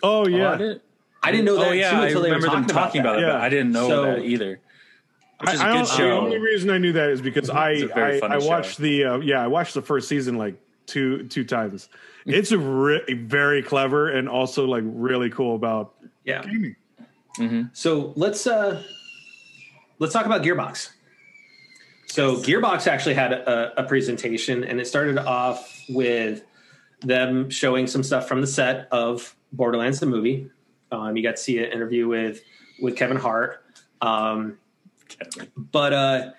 [0.02, 0.80] Oh yeah, I did-
[1.22, 3.14] I didn't know that oh yeah, too I until they were remember them talking about,
[3.16, 3.22] that.
[3.22, 3.42] it, but Yeah.
[3.42, 4.60] I didn't know So- that either.
[5.40, 6.08] Which is a I- I good don't- show.
[6.08, 8.46] The only reason I knew that is because I I, I show.
[8.46, 10.54] watched the uh, yeah I watched the first season like
[10.86, 11.88] two two times.
[12.28, 15.94] It's a re- very clever and also like really cool about
[16.24, 16.42] Yeah.
[17.38, 17.62] Mm-hmm.
[17.72, 18.82] So let's uh
[20.00, 20.90] let's talk about Gearbox.
[22.06, 26.42] So Gearbox actually had a, a presentation, and it started off with
[27.02, 30.50] them showing some stuff from the set of Borderlands the movie.
[30.90, 32.40] Um, you got to see an interview with
[32.80, 33.62] with Kevin Hart.
[34.00, 34.58] Um,
[35.08, 35.50] Kevin.
[35.56, 36.30] but uh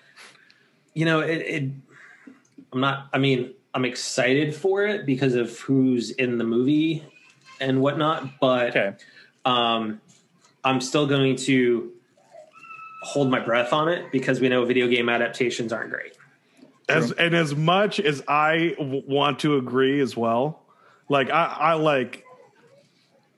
[0.94, 1.70] you know it, it
[2.72, 7.04] i'm not i mean i'm excited for it because of who's in the movie
[7.60, 8.96] and whatnot but Okay.
[9.44, 10.00] um
[10.64, 11.92] i'm still going to
[13.02, 16.14] hold my breath on it because we know video game adaptations aren't great
[16.88, 20.62] as and as much as I w- want to agree as well.
[21.10, 22.24] Like I, I like.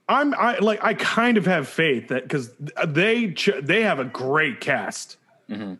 [0.08, 2.52] I'm I like I kind of have faith that because
[2.86, 5.16] they ch- they have a great cast,
[5.50, 5.74] Mm-hmm.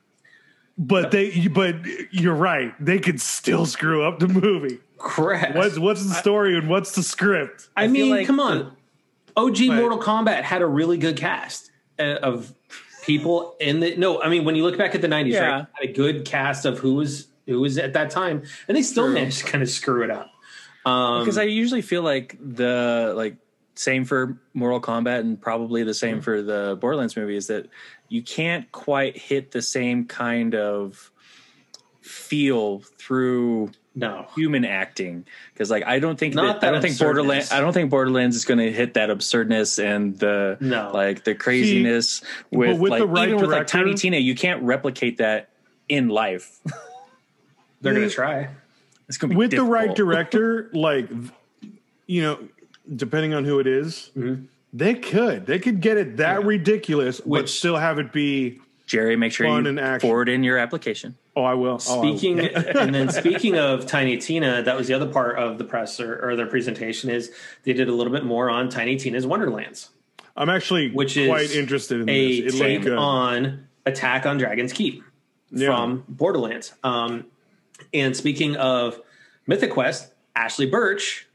[0.79, 1.77] but they but
[2.11, 4.79] you're right they could still screw up the movie.
[4.99, 7.69] correct What's what's the story and what's the script?
[7.77, 8.77] i, I mean like come on
[9.37, 12.53] og But- mortal kombat had a really good cast uh, of
[13.03, 15.41] people in the no i mean when you look back at the 90s Yeah.
[15.51, 18.83] right had a good cast of who was who was at that time and they
[18.83, 19.15] still True.
[19.15, 20.31] managed to kind of screw it up
[20.85, 23.37] um because I usually feel like the like
[23.75, 25.97] same for Mortal Kombat and probably the Mm-hmm.
[25.97, 27.67] same for the Borderlands movie is that
[28.11, 31.11] you can't quite hit the same kind of
[32.03, 36.99] feel through no human acting because like I don't think Not that, I don't think.
[36.99, 40.91] Borderlands I don't think Borderlands is going to hit that absurdness and the No.
[40.93, 44.63] like the craziness with, with like the right even with like Tiny Tina you can't
[44.63, 45.51] replicate that
[45.89, 46.61] in life.
[47.81, 48.51] They're going to try.
[49.09, 51.09] It's gonna be with the right director, like
[52.07, 52.39] you know,
[52.95, 54.45] depending on who it is, mm-hmm.
[54.73, 58.61] They could they could get it that ridiculous, but still have it be.
[58.87, 60.09] Jerry, make sure Fun you and action.
[60.09, 61.17] forward in your application.
[61.37, 61.79] Oh, I will.
[61.89, 62.19] Oh, I will.
[62.19, 66.01] Speaking and then speaking of Tiny Tina, that was the other part of the press
[66.01, 67.31] or, or their presentation is
[67.63, 69.91] they did a little bit more on Tiny Tina's Wonderlands,
[70.37, 72.55] I'm actually which is quite interested in a this.
[72.55, 72.99] It take looked good.
[72.99, 75.05] on Attack on Dragon's Keep
[75.53, 75.69] Yeah.
[75.69, 76.75] from Borderlands.
[76.83, 77.27] Um,
[77.95, 79.01] and speaking of
[79.47, 81.29] Mythic Quest, Ashly Burch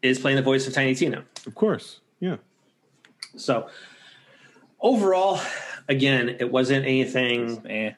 [0.00, 1.24] is playing the voice of Tiny Tina.
[1.46, 2.00] of course.
[2.20, 2.36] Yeah.
[3.36, 3.68] So
[4.80, 5.40] overall,
[5.88, 7.92] again, it wasn't anything Eh.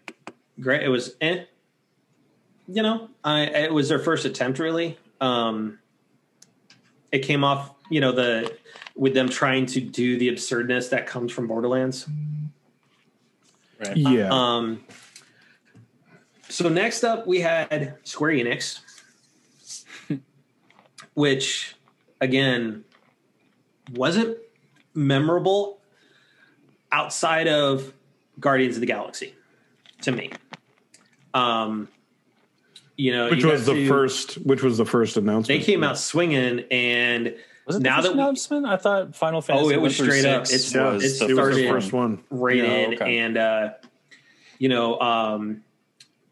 [0.61, 0.83] great.
[0.83, 1.45] It was eh.
[2.67, 4.99] You know, I it was their first attempt really.
[5.21, 5.79] Um
[7.13, 8.57] it came off, you know, the
[8.97, 12.07] with them trying to do the absurdness that comes from Borderlands.
[13.81, 13.97] Right.
[13.97, 14.29] Yeah.
[14.31, 14.85] Um
[16.49, 18.81] so next up we had Square Enix
[21.15, 21.75] which
[22.21, 22.85] again
[23.93, 24.39] wasn't
[24.95, 25.79] memorable
[26.93, 27.93] outside of
[28.41, 29.35] Guardians of the Galaxy
[30.03, 30.31] to me.
[31.35, 31.89] Um,
[32.97, 34.35] you know, which you was the to- first?
[34.35, 35.49] Which was the first announcement.
[35.49, 35.67] They announcement?
[35.67, 37.35] came out swinging, and
[37.67, 38.67] Was it now the first that we announcement?
[38.67, 39.67] I thought Final Fantasy.
[39.67, 40.43] Oh, it was straight up.
[40.45, 41.75] It's- Yeah, was it's the it was started- the one.
[41.75, 42.25] first one.
[42.31, 43.19] rated, Yeah, okay.
[43.19, 43.71] and uh,
[44.59, 45.65] you know, um,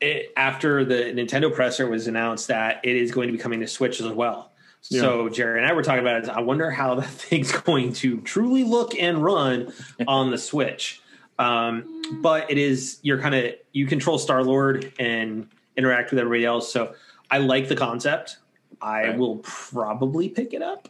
[0.00, 3.66] it, after the Nintendo presser was announced that it is going to be coming to
[3.66, 4.51] Switch as well.
[4.82, 6.28] So Jerry and I were talking about it.
[6.28, 9.72] I wonder how that thing's going to truly look and run
[10.06, 11.00] on the Switch.
[11.38, 16.44] Um, but it is you're kind of you control Star Lord and interact with everybody
[16.44, 16.72] else.
[16.72, 16.94] So
[17.30, 18.36] I like the concept.
[18.80, 19.18] I Right.
[19.18, 20.88] will probably pick it up.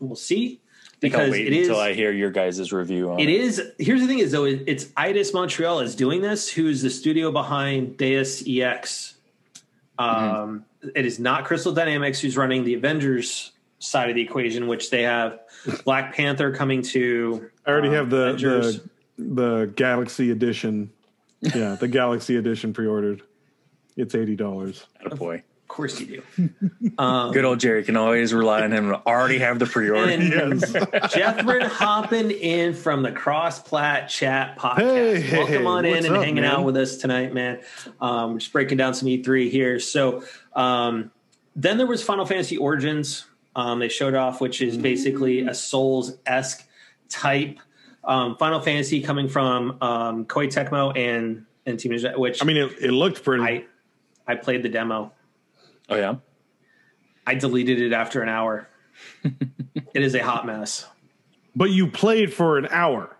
[0.00, 0.60] We'll see
[0.92, 3.28] I think I'll because wait it is until I hear your guys' review on it
[3.28, 3.40] it.
[3.40, 3.62] is.
[3.78, 7.96] Here's the thing: is though it's Eidos Montreal is doing this, who's the studio behind
[7.98, 9.14] Deus EX.
[9.98, 14.90] Um, It is not Crystal Dynamics who's running the Avengers side of the equation, which
[14.90, 15.40] they have
[15.84, 17.50] Black Panther coming to.
[17.66, 18.80] I already um, have the, Avengers.
[18.80, 20.92] the the Galaxy edition.
[21.40, 23.22] Yeah, the Galaxy edition pre-ordered.
[23.96, 24.86] It's eighty dollars.
[25.16, 25.42] boy.
[25.64, 26.50] Of course you do.
[26.98, 30.08] Um, Good old Jerry can always rely on him to already have the pre-order.
[30.12, 30.70] And Yes.
[30.72, 34.78] Jethrin hopping in from the Cross Plat Chat podcast.
[34.78, 36.44] Hey, hey, Welcome hey, on in and up, hanging man?
[36.44, 37.60] out with us tonight, man.
[38.00, 39.80] Um, we're just breaking down some E3 here.
[39.80, 40.22] So
[40.54, 41.10] um,
[41.56, 43.26] then there was Final Fantasy Origins.
[43.56, 46.64] Um, they showed off, which is basically a Souls esque
[47.08, 47.58] type
[48.04, 52.58] um, Final Fantasy coming from um, Koei Tecmo and and Team Ninja, which I mean,
[52.58, 53.42] it, it looked pretty.
[53.42, 53.64] I
[54.26, 55.10] I played the demo.
[55.88, 56.16] Oh yeah.
[57.26, 58.68] I deleted it after an hour.
[59.24, 60.86] it is a hot mess.
[61.56, 63.16] but you played for an hour.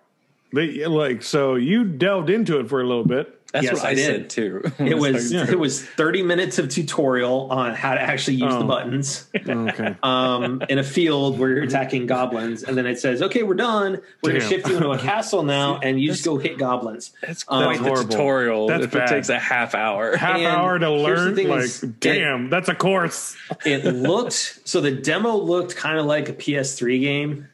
[0.53, 3.41] They, like so, you delved into it for a little bit.
[3.55, 4.05] That's Yes, what I, I did.
[4.07, 4.63] said too.
[4.85, 5.49] It was Yeah.
[5.49, 8.67] it was 30 minutes of tutorial on how to actually use the Oh.
[8.67, 9.95] buttons Okay.
[10.03, 14.01] um, in a field where you're attacking goblins, and then it says, "Okay, we're done.
[14.23, 14.49] We're going to Damn.
[14.51, 17.79] shift you into a castle now, and you just go hit goblins." That's Um, the
[17.79, 18.11] horrible.
[18.11, 18.67] tutorial.
[18.67, 19.09] That's if bad.
[19.09, 20.17] it takes a half hour.
[20.17, 21.37] Half And hour to learn.
[21.37, 23.37] Like, is, it- damn, that's a course.
[23.65, 27.47] It looked so the demo looked kind of like a PS3 game.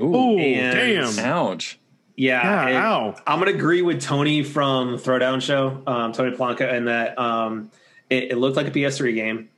[0.00, 1.18] Ooh, And- damn.
[1.24, 1.78] Ouch.
[2.16, 6.88] Yeah, Yeah, it- I'm gonna agree with Tony from Throwdown Show, um, Tony Planca, and
[6.88, 7.70] that um,
[8.08, 9.48] it, it looked like a PS3 game,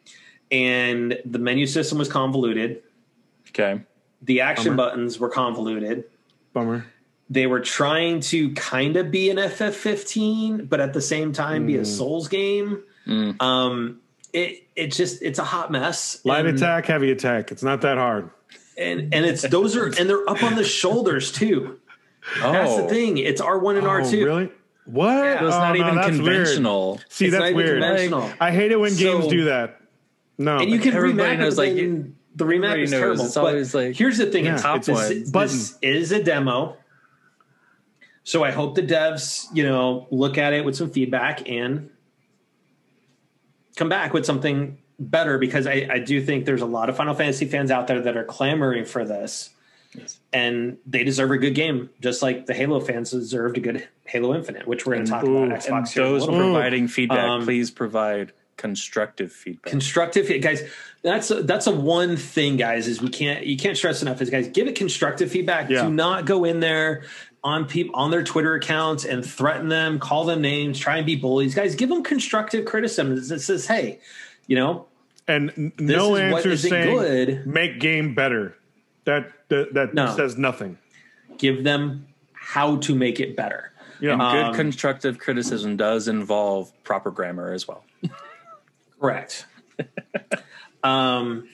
[0.51, 2.83] and the menu system was convoluted.
[3.51, 3.81] Okay.
[4.23, 4.91] The action Bummer.
[4.91, 6.05] buttons were convoluted.
[6.53, 6.85] Bummer.
[7.31, 11.77] They were trying to kind of be an FF15, but at the same time be
[11.77, 12.83] a Souls game.
[13.07, 13.41] Mm.
[13.41, 14.01] Um,
[14.33, 16.21] it it just it's a hot mess.
[16.25, 17.53] Light and, attack, heavy attack.
[17.53, 18.31] It's not that hard.
[18.77, 21.79] and and it's those are and they're up on the shoulders too.
[22.43, 22.89] Oh, That's the oh.
[22.89, 23.19] thing.
[23.19, 24.25] It's R1 and Oh, R2.
[24.25, 24.53] really?
[24.85, 25.27] What?
[25.27, 26.25] It was Oh, not no, even that's weird.
[26.25, 27.01] conventional.
[27.09, 27.81] See, It's that's weird.
[27.83, 28.31] conventional.
[28.41, 29.81] I hate it when games do that.
[30.39, 33.25] No, and you can Everybody remap it, knows, like, then the remap is knows, terrible.
[33.25, 35.09] it's but always, like, here's the thing: Yeah, it's, top this, one.
[35.09, 35.59] this Button.
[35.83, 36.77] is a demo,
[38.23, 41.91] so I hope the devs, you know, look at it with some feedback and
[43.77, 45.39] come back with something better.
[45.39, 48.17] Because I, I do think there's a lot of Final Fantasy fans out there that
[48.17, 49.51] are clamoring for this,
[50.33, 54.35] and they deserve a good game, just like the Halo fans deserved a good Halo
[54.35, 56.39] Infinite, which we're going to talk ooh, about Xbox And here in a those little
[56.41, 56.53] bit.
[56.53, 59.71] providing feedback, Um, please provide constructive feedback.
[59.71, 60.63] constructive guys
[61.03, 64.31] that's a, that's a one thing guys is we can't you can't stress enough is
[64.31, 65.85] guys give it constructive feedback Yeah.
[65.85, 67.05] do not go in there
[67.45, 71.15] on people on their twitter accounts and threaten them call them names try and be
[71.15, 74.01] bullies guys give them constructive criticism that says hey
[74.49, 74.87] you know
[75.29, 77.47] and no is what answer saying good.
[77.47, 78.57] make game better.
[79.09, 80.15] That that, that No.
[80.15, 80.77] says nothing.
[81.39, 84.13] give them how to make it better Yeah.
[84.13, 87.85] and good um, constructive criticism does involve proper grammar as well.
[89.01, 89.47] Correct.
[90.83, 91.49] um,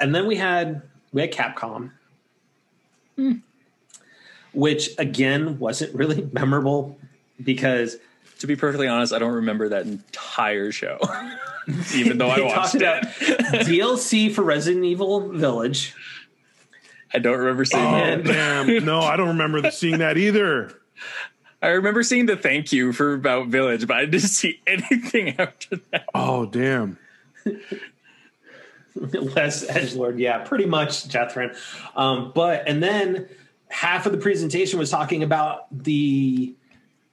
[0.00, 0.80] and then we had
[1.12, 1.90] we had Capcom,
[4.54, 6.98] which again wasn't really memorable
[7.44, 7.96] because
[8.40, 10.98] To be perfectly honest, I don't remember that entire show,
[11.94, 13.66] even though I watched talked about it.
[13.66, 15.94] DLC for Resident Evil Village.
[17.12, 18.24] I don't remember seeing Oh that.
[18.24, 18.84] damn!
[18.84, 20.72] No, I don't remember seeing that either.
[21.62, 25.76] I remember seeing the thank you for about Village, but I didn't see anything after
[25.90, 26.04] that.
[26.14, 26.96] Oh damn!
[28.94, 31.56] Les Edgelord, yeah, pretty much Jethrin.
[31.96, 33.28] Um, but and then
[33.68, 36.54] half of the presentation was talking about the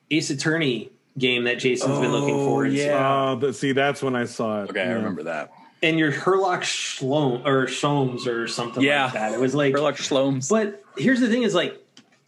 [0.10, 2.76] Ace Attorney game that Jason's been looking Oh, forward to.
[2.76, 3.30] yeah.
[3.32, 4.70] Oh, but see, that's when I saw it.
[4.70, 5.52] Okay, I remember that.
[5.84, 9.06] And your Herlock Shlom or Shomes or something Yeah.
[9.06, 9.34] like that.
[9.34, 10.50] It was like Sherlock Shlomes.
[10.50, 11.78] But here's the thing: is like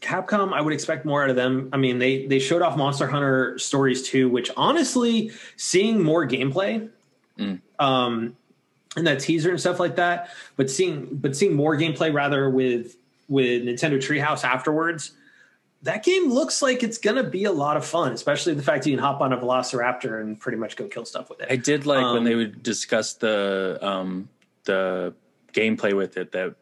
[0.01, 0.53] Capcom.
[0.53, 1.69] I would expect more out of them.
[1.73, 6.89] I mean, they they showed off Monster Hunter Stories 2, which honestly, seeing more gameplay,
[7.79, 8.35] um,
[8.95, 12.95] and that teaser and stuff like that, but seeing but seeing more gameplay rather with
[13.27, 15.11] with Nintendo Treehouse afterwards.
[15.83, 18.89] That game looks like it's gonna be a lot of fun, especially the fact that
[18.89, 21.47] you can hop on a Velociraptor and pretty much go kill stuff with it.
[21.49, 24.27] I did like Um, when they would discuss the um,
[24.65, 25.13] the
[25.53, 26.33] gameplay with it.
[26.33, 26.55] That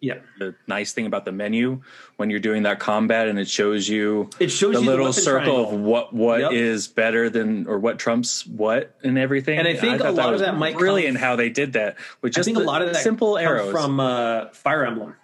[0.00, 1.80] yeah, the nice thing about the menu
[2.16, 5.22] when you're doing that combat and it shows you it shows the you little weapon
[5.22, 5.74] circle triangle.
[5.74, 6.94] of what what is Yep.
[6.96, 9.58] better than or what trumps what and everything.
[9.60, 11.96] And I think thought a lot of that might come- brilliant how they did that
[12.20, 15.14] with I just think a lot of that simple arrows from uh, Fire Emblem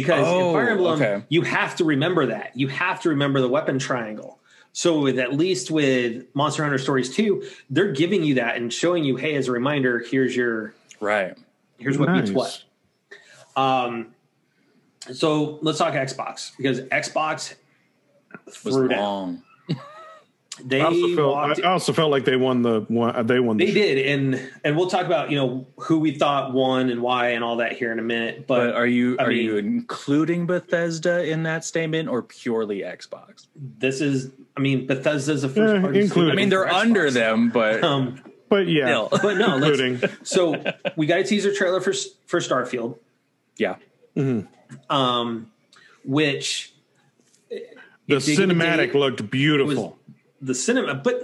[0.00, 1.24] because Oh, in Fire Emblem okay.
[1.28, 4.38] you have to remember that you have to remember the weapon triangle.
[4.72, 9.02] So with at least with Monster Hunter Stories 2, they're giving you that and showing
[9.02, 11.36] you, hey, as a reminder, here's your right.
[11.78, 12.62] here's what beats what.
[13.56, 14.14] Um,
[15.12, 17.54] so let's talk Xbox because Xbox
[18.46, 18.98] Was threw down.
[19.00, 19.42] long.
[20.64, 23.26] They I also, felt, I also felt like they won the one.
[23.26, 23.56] They won.
[23.58, 23.78] The They show.
[23.80, 27.44] did, and and we'll talk about you know who we thought won and why and
[27.44, 28.46] all that here in a minute.
[28.46, 32.80] But, But are you I are mean- you including Bethesda in that statement or purely
[32.80, 33.46] Xbox?
[33.78, 36.00] this is, I mean, Bethesda's a first Yeah, party.
[36.00, 36.32] including.
[36.32, 36.80] I mean, they're for Xbox.
[36.80, 39.08] under them, but Um, but yeah, Still.
[39.22, 40.00] but no, including.
[40.22, 40.62] so
[40.96, 41.92] we got a teaser trailer for
[42.26, 42.96] for Starfield,
[43.58, 43.76] yeah,
[44.90, 45.50] um,
[46.04, 46.72] which
[47.50, 49.98] the cinematic looked beautiful,
[50.40, 50.94] the cinema.
[50.94, 51.22] But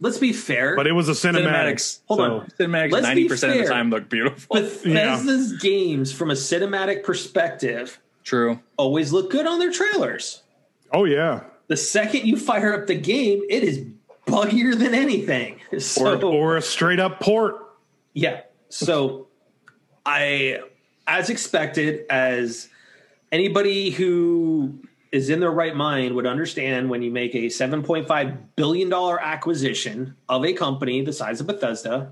[0.00, 0.76] let's be fair.
[0.76, 1.46] but it was a cinematic.
[1.46, 2.00] cinematics.
[2.06, 2.46] Hold so- on.
[2.58, 4.56] Cinematics ninety percent of the time look beautiful.
[4.56, 8.60] Bethesda's games, from a cinematic perspective, True.
[8.76, 10.42] always look good on their trailers.
[10.92, 13.84] Oh yeah, The second you fire up the game, it is
[14.26, 15.60] buggier than anything.
[16.00, 17.56] or or a straight up port.
[18.12, 18.42] Yeah.
[18.68, 19.26] So
[20.06, 20.60] I,
[21.06, 22.68] as expected, as
[23.32, 24.78] anybody who
[25.14, 30.44] is in their right mind would understand when you make a $7.5 billion acquisition of
[30.44, 32.10] a company the size of Bethesda,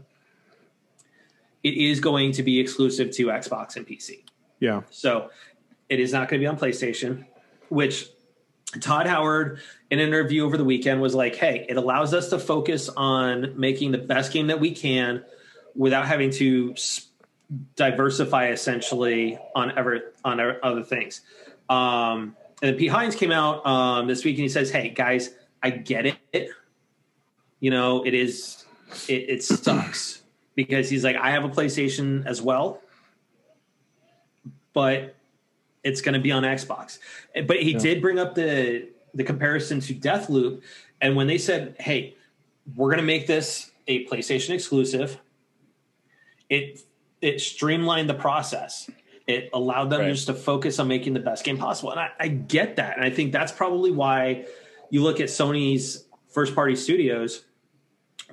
[1.65, 4.23] it is going to be exclusive to Xbox and PC.
[4.61, 5.31] Yeah, So
[5.88, 7.27] it is not going to be on PlayStation,
[7.71, 8.09] which
[8.81, 9.59] Todd Howard
[9.91, 13.59] in an interview over the weekend was like, hey, it allows us to focus on
[13.59, 15.25] making the best game that we can
[15.75, 16.77] without having to
[17.75, 21.23] diversify essentially on ever on other things.
[21.69, 25.35] Um, and then Pete Hines came out um, this week and he says, hey, guys,
[25.62, 26.48] I get it.
[27.61, 28.64] You know, it is,
[29.09, 30.22] it, it sucks
[30.55, 32.81] because he's like, I have a PlayStation as well
[34.72, 35.14] but
[35.83, 36.98] it's going to be on Xbox.
[37.46, 40.62] But he did bring up the the comparison to Deathloop,
[41.01, 42.16] and when they said, "Hey,
[42.77, 45.18] we're going to make this a PlayStation exclusive,"
[46.48, 46.81] it
[47.20, 48.88] it streamlined the process.
[49.27, 50.11] It allowed them Right.
[50.13, 53.05] just to focus on making the best game possible, and I, I get that, and
[53.05, 54.47] I think that's probably why
[54.91, 57.45] you look at Sony's first party studios,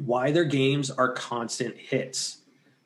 [0.04, 2.38] why their games are constant hits.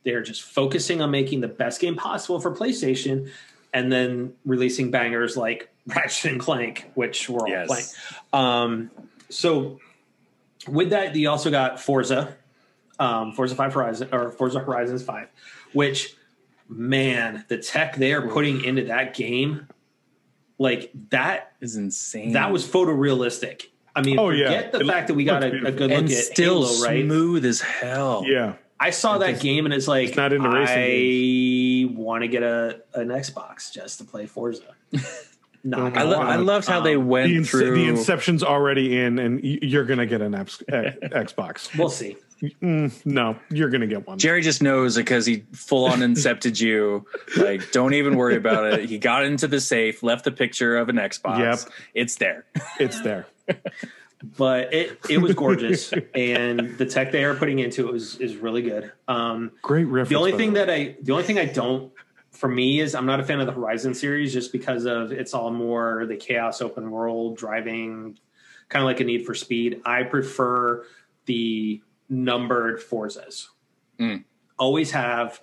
[0.03, 3.29] They're just focusing on making the best game possible for PlayStation
[3.73, 7.67] and then releasing bangers like Ratchet and Clank, which we're all Yes.
[7.67, 7.85] playing.
[8.45, 8.91] Um,
[9.29, 9.79] so
[10.67, 12.35] with that, you also got Forza,
[12.99, 15.27] um, Forza 5 Horizon or Forza Horizons 5,
[15.73, 16.15] which
[16.69, 19.67] man, the tech they are putting into that game,
[20.57, 22.33] like that Is insane.
[22.33, 23.63] that was photorealistic.
[23.95, 24.45] I mean, Oh, yeah.
[24.45, 26.83] forget the It fact that we got a, a good and look at still Halo,
[26.85, 27.05] right?
[27.05, 28.23] smooth as hell.
[28.25, 28.53] yeah.
[28.79, 32.43] I saw that game and it's like It's not into racing I want to get
[32.43, 34.75] a an Xbox just to play Forza.
[35.65, 37.75] Not I, gonna lo- I loved how they Um, went The, ince- through.
[37.75, 41.77] the Inception's already in, and you're gonna get an X- Xbox.
[41.77, 42.17] We'll see.
[42.61, 44.17] No, you're gonna get one.
[44.19, 47.05] Jerry just knows because he full on incepted you.
[47.37, 48.89] Like, don't even worry about it.
[48.89, 51.39] He got into the safe, left the picture of an Xbox.
[51.39, 51.73] Yep.
[51.93, 52.43] It's there.
[52.81, 53.27] It's there.
[54.37, 58.35] but it it was gorgeous, and the tech they are putting into it was is
[58.35, 58.91] really good.
[59.07, 60.09] Um, Great reference.
[60.09, 61.93] the only thing that I the only thing I don't
[62.43, 65.33] for me is I'm not a fan of the Horizon series just because of it's
[65.33, 68.19] all more the chaos open world driving,
[68.67, 69.81] kind of like a Need for Speed.
[69.85, 70.83] I prefer
[71.25, 73.47] the numbered Forzas.
[73.97, 74.25] Mm.
[74.59, 75.39] Always have.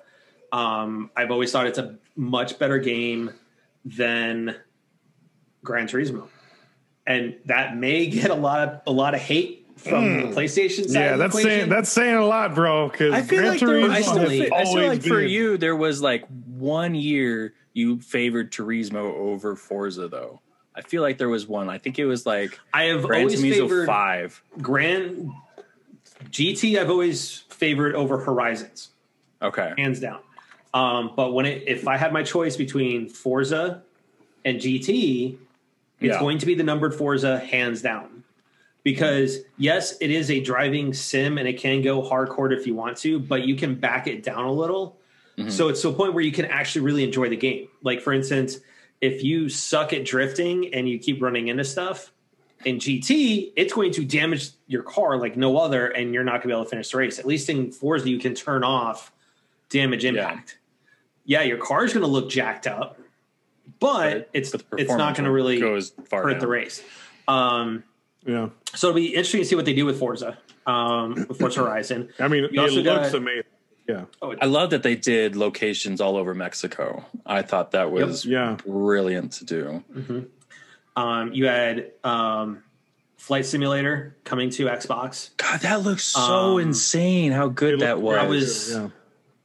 [0.52, 3.30] Um, I've always thought it's a much better game
[3.86, 4.56] than
[5.64, 6.28] Gran Turismo,
[7.06, 10.92] and that may get a lot of a lot of hate from the PlayStation side.
[11.00, 12.88] Yeah, that's saying that's saying a lot, bro.
[12.88, 15.20] Because I feel Gran like there, Turismo I still feel, I feel always like for
[15.22, 20.40] you there was like one year you favored Turismo over Forza though.
[20.74, 21.68] I feel like there was one.
[21.68, 24.42] I think it was like I have Gran always Turismo favored five.
[24.60, 25.32] Grand
[26.30, 26.78] GT.
[26.78, 28.90] I've always favored over Horizons,
[29.42, 29.72] Okay.
[29.78, 30.20] hands down.
[30.72, 33.82] Um, but when it, if I had my choice between Forza
[34.44, 35.36] and GT,
[36.00, 36.20] it's Yeah.
[36.20, 38.19] going to be the numbered Forza, hands down.
[38.82, 42.96] Because yes, it is a driving sim and it can go hardcore if you want
[42.98, 44.98] to, but you can back it down a little.
[45.48, 47.68] So it's to a point where you can actually really enjoy the game.
[47.82, 48.58] Like for instance,
[49.00, 52.12] if you suck at drifting and you keep running into stuff
[52.64, 56.42] in GT, it's going to damage your car like no other, and you're not going
[56.42, 57.18] to be able to finish the race.
[57.18, 59.12] At least in Forza, you can turn off
[59.70, 60.58] damage impact.
[61.24, 62.98] Yeah, your car is going to look jacked up,
[63.78, 66.40] but, it's but it's not going to really goes far hurt down.
[66.40, 66.82] the race.
[67.28, 67.84] Um,
[68.26, 71.60] Yeah, so it'll be interesting to see what they do with Forza, um, with Forza
[71.60, 72.10] Horizon.
[72.18, 73.42] I mean, You it looks got- amazing.
[73.88, 77.04] Yeah, Oh, I love that they did locations all over Mexico.
[77.26, 78.56] I thought that was yeah.
[78.64, 80.28] brilliant to do.
[80.96, 82.62] um, you had um,
[83.16, 85.30] Flight Simulator coming to Xbox.
[85.38, 86.20] God, that looks so
[86.56, 88.16] Um, insane how good that looked was.
[88.18, 88.88] I was- yeah.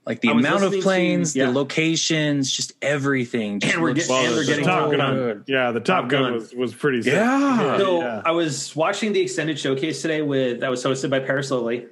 [0.05, 1.45] Like the amount of listening to- planes, yeah.
[1.47, 3.59] the locations, just everything.
[3.59, 5.15] Just And we're looks get- and Well, they're getting Top Gun.
[5.15, 5.43] good.
[5.47, 6.33] Yeah, the Top, Top Gun, Gun.
[6.33, 7.01] was was pretty.
[7.01, 7.13] Sick.
[7.13, 7.77] Yeah.
[7.77, 8.21] So yeah.
[8.25, 11.87] I was watching the extended showcase today with that was hosted by Paris Lilly,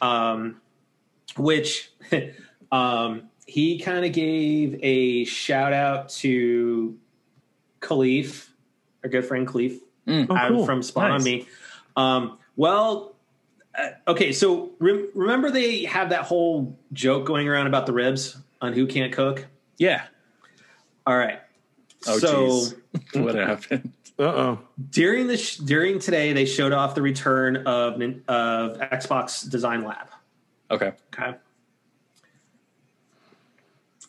[0.00, 0.60] um,
[1.36, 1.90] which
[2.72, 6.96] um, he kind of gave a shout out to
[7.80, 8.48] Khalif,
[9.04, 10.26] our good friend Khalif, Mm.
[10.30, 10.64] Oh, cool.
[10.66, 11.46] from Spawn on Me.
[11.94, 13.14] Um, well,
[14.08, 18.72] okay, so re- remember they have that whole joke going around about the ribs on
[18.72, 19.46] who can't cook.
[19.78, 20.04] Yeah.
[21.06, 21.40] All right,
[22.06, 22.46] Oh, so.
[22.48, 22.76] jeez.
[23.24, 23.92] what happened?
[24.18, 24.58] Uh oh.
[24.90, 27.94] during the sh- during today they showed off the return of
[28.28, 30.08] of Xbox Design Lab.
[30.72, 30.92] Okay.
[31.14, 31.36] Okay,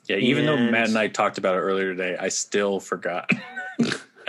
[0.08, 3.30] Yeah, even though Matt and I talked about it earlier today, I still forgot.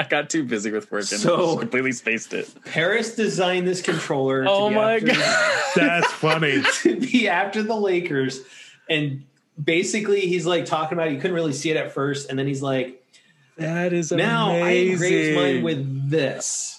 [0.00, 2.48] I got too busy with work and So- just completely spaced it.
[2.64, 4.44] Paris designed this controller.
[4.48, 5.62] Oh be my after, god.
[5.76, 6.62] That's funny.
[6.82, 8.40] to be after the Lakers,
[8.88, 9.24] and
[9.62, 11.08] basically he's like talking about.
[11.08, 11.12] it.
[11.12, 13.04] You couldn't really see it at first, and then he's like,
[13.58, 16.78] That is "Now I engraved mine with this."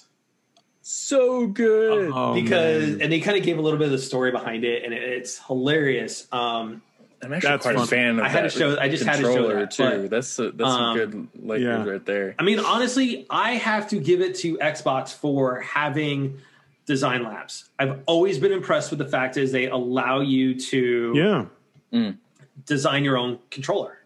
[0.81, 2.11] so good.
[2.13, 3.01] Oh, because man.
[3.01, 5.03] and they kind of gave a little bit of the story behind it, and it,
[5.03, 6.27] it's hilarious.
[6.31, 6.81] Um,
[7.23, 7.83] I'm actually That's quite fun.
[7.83, 9.71] a fan of I had that to show- I just had to show controller, that,
[9.71, 9.83] too.
[9.83, 11.91] but, that's a, that's um, a good Lakers yeah.
[11.91, 12.35] right there.
[12.39, 16.39] I mean, honestly, I have to give it to Xbox for having
[16.85, 17.69] design labs.
[17.77, 21.47] I've always been impressed with the fact is they allow you to
[21.91, 22.11] yeah.
[22.65, 23.97] design your own controller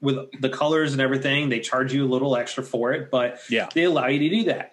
[0.00, 1.48] with the colors and everything.
[1.48, 3.68] They charge you a little extra for it, but Yeah.
[3.74, 4.72] they allow you to do that.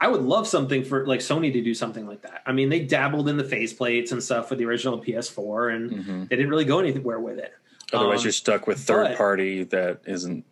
[0.00, 2.42] I would love something for like Sony to do something like that.
[2.44, 6.20] I mean, they dabbled in the faceplates and stuff with the original PS4, and Mm-hmm.
[6.24, 7.54] they didn't really go anywhere with it.
[7.92, 10.44] Otherwise, Um, you're stuck with third but- party that isn't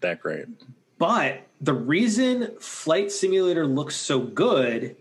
[0.00, 0.46] that great.
[0.98, 4.96] But the reason Flight Simulator looks so good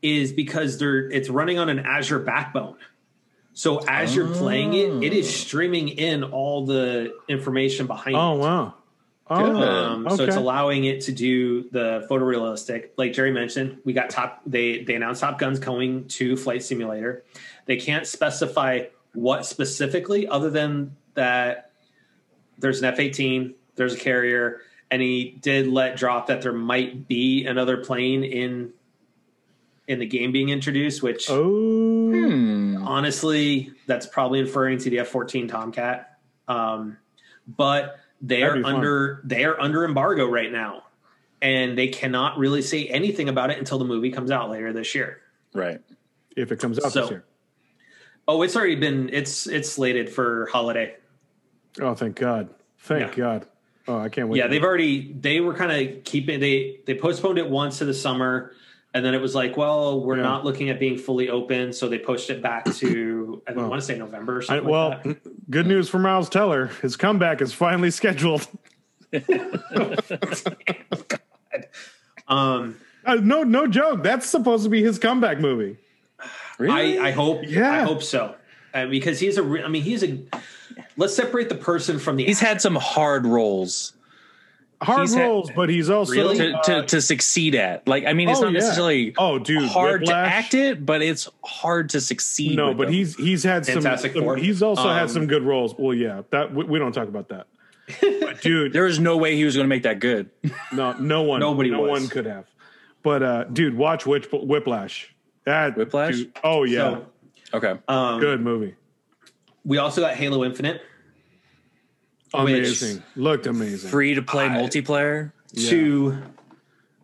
[0.00, 2.76] is because they're it's running on an Azure backbone.
[3.52, 8.38] So as you're playing it, it is streaming in all the information behind Oh it.
[8.38, 8.74] wow.
[9.30, 9.62] Oh, Good.
[9.68, 12.90] Um, So it's allowing it to do the photorealistic.
[12.98, 14.42] Like Jerry mentioned, we got top.
[14.44, 17.24] They they announced Top Guns coming to Flight Simulator.
[17.66, 18.84] They can't specify
[19.14, 21.70] what specifically, other than that
[22.58, 27.08] there's an F eighteen, there's a carrier, and he did let drop that there might
[27.08, 28.72] be another plane in
[29.88, 31.02] in the game being introduced.
[31.02, 32.10] Which Oh.
[32.12, 32.76] Hmm.
[32.82, 36.18] honestly, that's probably inferring to the F fourteen Tomcat.
[36.46, 36.98] Um,
[37.46, 37.96] but
[38.26, 38.74] they That'd are be fun.
[38.76, 40.84] under they are under embargo right now,
[41.42, 44.94] and they cannot really say anything about it until the movie comes out later this
[44.94, 45.20] year.
[45.52, 45.80] Right.
[46.36, 47.24] If it comes out So- this year.
[48.26, 50.96] Oh, it's already been it's it's slated for holiday.
[51.80, 52.48] Oh, thank God.
[52.78, 53.24] Thank Yeah.
[53.24, 53.46] God.
[53.86, 54.38] Oh, I can't wait.
[54.38, 57.92] Yeah, they've already they were kind of keeping they they postponed it once to the
[57.92, 58.52] summer,
[58.94, 60.22] and then it was like, well, we're Yeah.
[60.22, 63.13] not looking at being fully open, so they pushed it back to
[63.46, 64.68] I Well, want to say November or I, something.
[64.68, 65.50] well, like that.
[65.50, 66.66] good news for Miles Teller.
[66.82, 68.46] His comeback is finally scheduled.
[72.26, 74.02] Um, Uh, no, no joke.
[74.02, 75.76] That's supposed to be his comeback movie.
[76.58, 76.98] Really?
[76.98, 77.42] I, I hope.
[77.46, 77.70] Yeah.
[77.70, 78.34] I hope so.
[78.72, 79.42] Uh, because he's a.
[79.42, 80.18] re- I mean, he's a.
[80.96, 82.24] Let's separate the person from the.
[82.24, 83.92] He's had some hard roles
[84.84, 86.38] Hard He's had- roles, but he's also Really?
[86.38, 87.86] to, to, to succeed at.
[87.88, 88.58] Like, I mean, it's Oh, not yeah.
[88.60, 90.28] necessarily Oh, dude, hard Whiplash.
[90.30, 92.56] to act it, but it's hard to succeed.
[92.56, 92.94] no, but them.
[92.94, 93.74] he's he's had some.
[93.74, 94.36] Fantastic some- Four.
[94.36, 95.74] he's also had Um, some good roles.
[95.78, 97.46] Well, yeah, that we, we don't talk about that.
[98.00, 100.30] But dude, there was no way he was going to make that good.
[100.72, 101.90] no, no one, Nobody no was.
[101.90, 102.46] one could have.
[103.02, 105.14] But uh, dude, watch Whip, Whiplash.
[105.44, 106.16] That Whiplash?
[106.16, 107.06] dude- oh yeah, So,
[107.58, 108.74] Okay, um, good movie.
[109.64, 110.82] We also got Halo Infinite.
[112.34, 113.90] Amazing, looked amazing.
[113.90, 115.32] free to play I- multiplayer.
[115.68, 116.18] to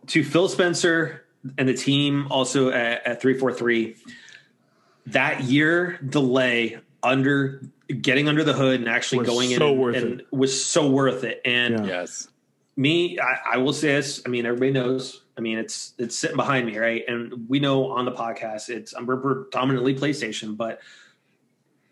[0.07, 1.23] to Phil Spencer
[1.57, 3.95] and the team also at, at 343
[5.07, 7.61] that year delay under
[8.01, 10.27] getting under the hood and actually Was going so in worth and it.
[10.31, 12.01] was so worth it and Yeah.
[12.01, 12.27] Yes,
[12.75, 16.37] me I, I will say this i mean everybody knows i mean it's it's sitting
[16.37, 20.79] behind me right and we know on the podcast it's i'm predominantly playstation but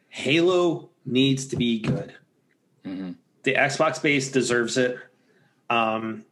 [0.09, 2.13] halo needs to be good
[2.85, 3.15] Mhm.
[3.43, 4.97] The xbox base deserves it.
[5.69, 6.25] Um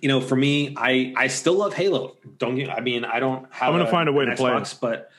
[0.00, 2.16] you know for me i i still love halo.
[2.38, 4.56] Don't get i mean i don't have I'm gonna find a way an to play
[4.56, 4.74] it.
[4.80, 5.10] but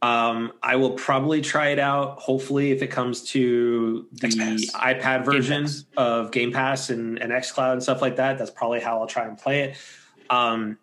[0.00, 5.64] um i will probably try it out hopefully if it comes to the ipad version
[5.64, 5.84] Pass.
[5.96, 8.38] of game pass and, and xcloud and stuff like that.
[8.38, 9.76] That's probably how i'll try and play it.
[10.30, 10.78] Um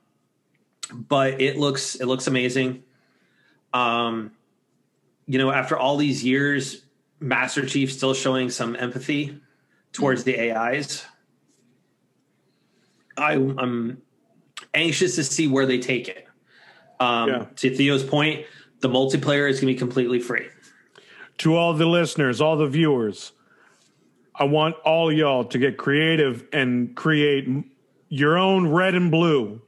[0.93, 2.83] but it looks it looks amazing.
[3.73, 4.31] Um
[5.25, 6.85] you know after all these years
[7.19, 9.39] master chief still showing some empathy
[9.95, 11.05] towards the ais
[13.17, 14.01] I, i'm
[14.73, 16.27] anxious to see where they take it
[16.99, 17.45] um Yeah.
[17.57, 18.45] to theo's point
[18.81, 20.47] the multiplayer is going to be completely free
[21.39, 23.33] to all the listeners, all the viewers,
[24.35, 27.47] I want all y'all to get creative and create
[28.07, 29.61] your own red and blue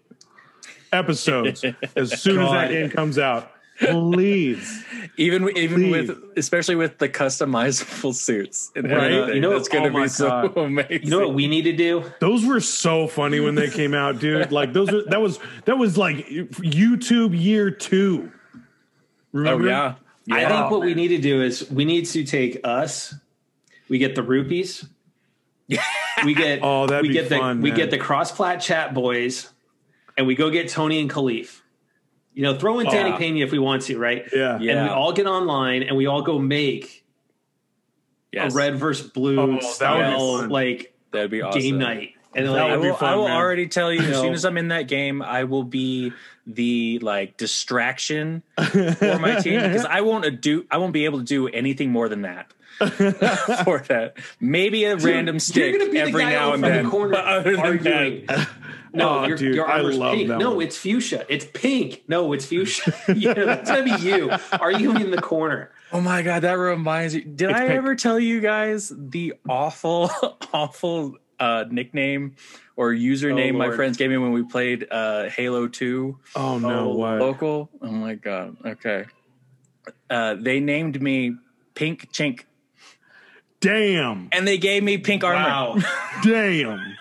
[0.94, 1.66] episodes
[1.98, 3.52] as soon as that game comes out.
[3.80, 4.86] Please.
[5.18, 6.08] even even Please.
[6.10, 8.72] with especially with the customizable suits.
[8.76, 9.12] And Right.
[9.12, 9.36] everything.
[9.36, 10.58] You know- it's going to oh be so God.
[10.58, 11.04] amazing.
[11.04, 14.20] you know what we need to do Those were so funny when they came out,
[14.20, 14.52] dude.
[14.58, 18.30] Like those were that was that was like YouTube year 2.
[18.56, 18.60] oh
[19.34, 19.68] Remember?
[19.68, 19.96] yeah,
[20.26, 20.36] yeah.
[20.36, 23.14] I think what we need to do is we need to take us.
[23.90, 24.86] We get the rupees.
[26.24, 28.94] we get Oh, that'd we be get the fun, we get the cross plat chat
[28.94, 29.50] boys,
[30.18, 31.62] and we go get Tony and Khalif.
[32.38, 33.18] You know, throw in Danny Oh.
[33.18, 34.24] Pena if we want to, right?
[34.32, 34.60] Yeah.
[34.60, 34.74] Yeah.
[34.74, 37.04] And we all get online and we all go make
[38.32, 40.50] yes, a red versus blue Oh, that would be style fun.
[40.50, 41.60] like that'd be awesome.
[41.62, 42.12] game night.
[42.36, 44.46] And That like, I will, fun, I will already tell you, as know- soon as
[44.46, 46.14] I'm in that game, I will be
[46.46, 51.26] the like distraction for my team because I won't do I won't be able to
[51.26, 52.54] do anything more than that.
[53.66, 56.84] for that, maybe a random you're stick gonna the every guy now and then.
[56.86, 58.26] the corner but other than arguing.
[58.28, 58.48] that,
[58.98, 60.28] No, Oh, your, dude, your I armor's love pink.
[60.30, 60.66] that No, one.
[60.66, 61.26] it's fuchsia.
[61.30, 62.04] It's pink.
[62.08, 62.94] No, it's fuchsia.
[63.16, 64.32] yeah, that's gonna be you.
[64.60, 65.72] Arguing in the corner.
[65.94, 67.22] oh my god, that reminds me.
[67.22, 67.78] Did It's I pink.
[67.78, 70.10] ever tell you guys the awful,
[70.54, 72.36] awful uh, nickname
[72.76, 76.20] or username my friends gave me when we played uh, Halo Two?
[76.36, 77.20] Oh no, Oh, what?
[77.20, 77.70] local.
[77.82, 78.58] Oh my god.
[78.66, 79.06] Okay.
[80.10, 81.36] Uh, they named me
[81.76, 82.42] Pink Chink,
[83.60, 84.30] Damn.
[84.32, 85.40] and they gave me pink armor.
[85.40, 85.78] Wow.
[86.24, 86.96] Damn.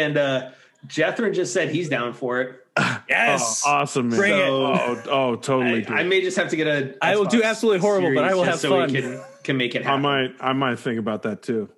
[0.00, 0.50] And uh
[0.86, 2.60] Jethrin just said he's down for it.
[3.08, 3.62] Yes.
[3.64, 4.18] Oh, awesome, man.
[4.18, 4.42] Bring it.
[4.48, 5.86] Oh, oh, totally.
[5.86, 6.00] I.
[6.00, 6.94] I may just have to get a.
[7.00, 8.92] I will do absolutely horrible, but I will have just so fun.
[8.92, 10.04] We can, can make it happen.
[10.04, 11.68] I might, I might think about that too.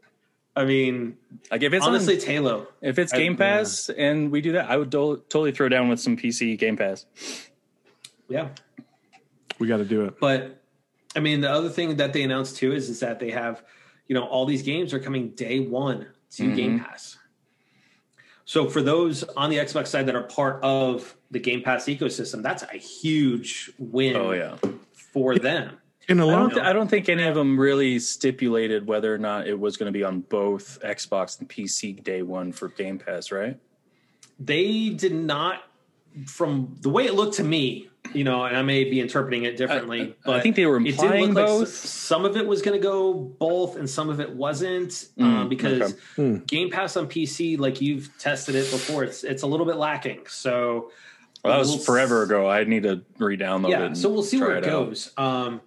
[0.56, 1.16] I mean,
[1.50, 2.66] like if it's honestly, on, Halo.
[2.80, 5.88] if it's I- Game Pass and we do that, I would do- totally throw down
[5.88, 7.04] with some PC Game Pass.
[8.28, 8.48] Yeah,
[9.58, 10.18] We got to do it.
[10.20, 10.60] but
[11.14, 13.62] I mean, the other thing that they announced too is is that they have,
[14.08, 16.54] you know, all these games are coming day one to Mm-hmm.
[16.56, 17.16] Game Pass.
[18.48, 22.42] So for those on the Xbox side that are part of the Game Pass ecosystem,
[22.42, 24.56] that's a huge win Oh yeah.
[25.12, 25.76] for them.
[26.08, 29.14] In a I long, don't, th- I don't think any of them really stipulated whether
[29.14, 32.68] or not it was going to be on both Xbox and PC day one for
[32.68, 33.58] Game Pass, right?
[34.40, 35.64] they did not
[36.26, 39.56] from the way it looked to me you know and i may be interpreting it
[39.56, 41.58] differently I- I but think they were it did implying look both.
[41.60, 45.48] like some of it was going to go both and some of it wasn't um,
[45.48, 46.42] because okay.
[46.46, 50.20] game pass on pc like you've tested it before it's it's a little bit lacking
[50.28, 50.90] so
[51.44, 52.48] Well, that was we'll forever s- ago.
[52.48, 53.70] I need to re-download it.
[53.72, 54.70] yeah and so we'll see where it, out.
[54.70, 55.60] goes um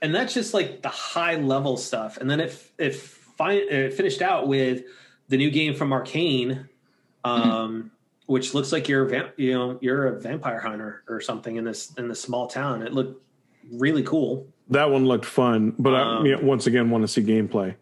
[0.00, 3.02] and that's just like the high level stuff and then if if
[3.36, 4.82] fi- it finished out with
[5.28, 6.68] the new game from Arkane
[7.24, 7.90] um
[8.28, 11.64] which looks like you're a vamp- you know you're a vampire hunter or something in
[11.64, 13.20] this in this small town it looked
[13.72, 17.22] really cool that one looked fun, but Um, I yeah, once again want to see
[17.22, 17.74] gameplay.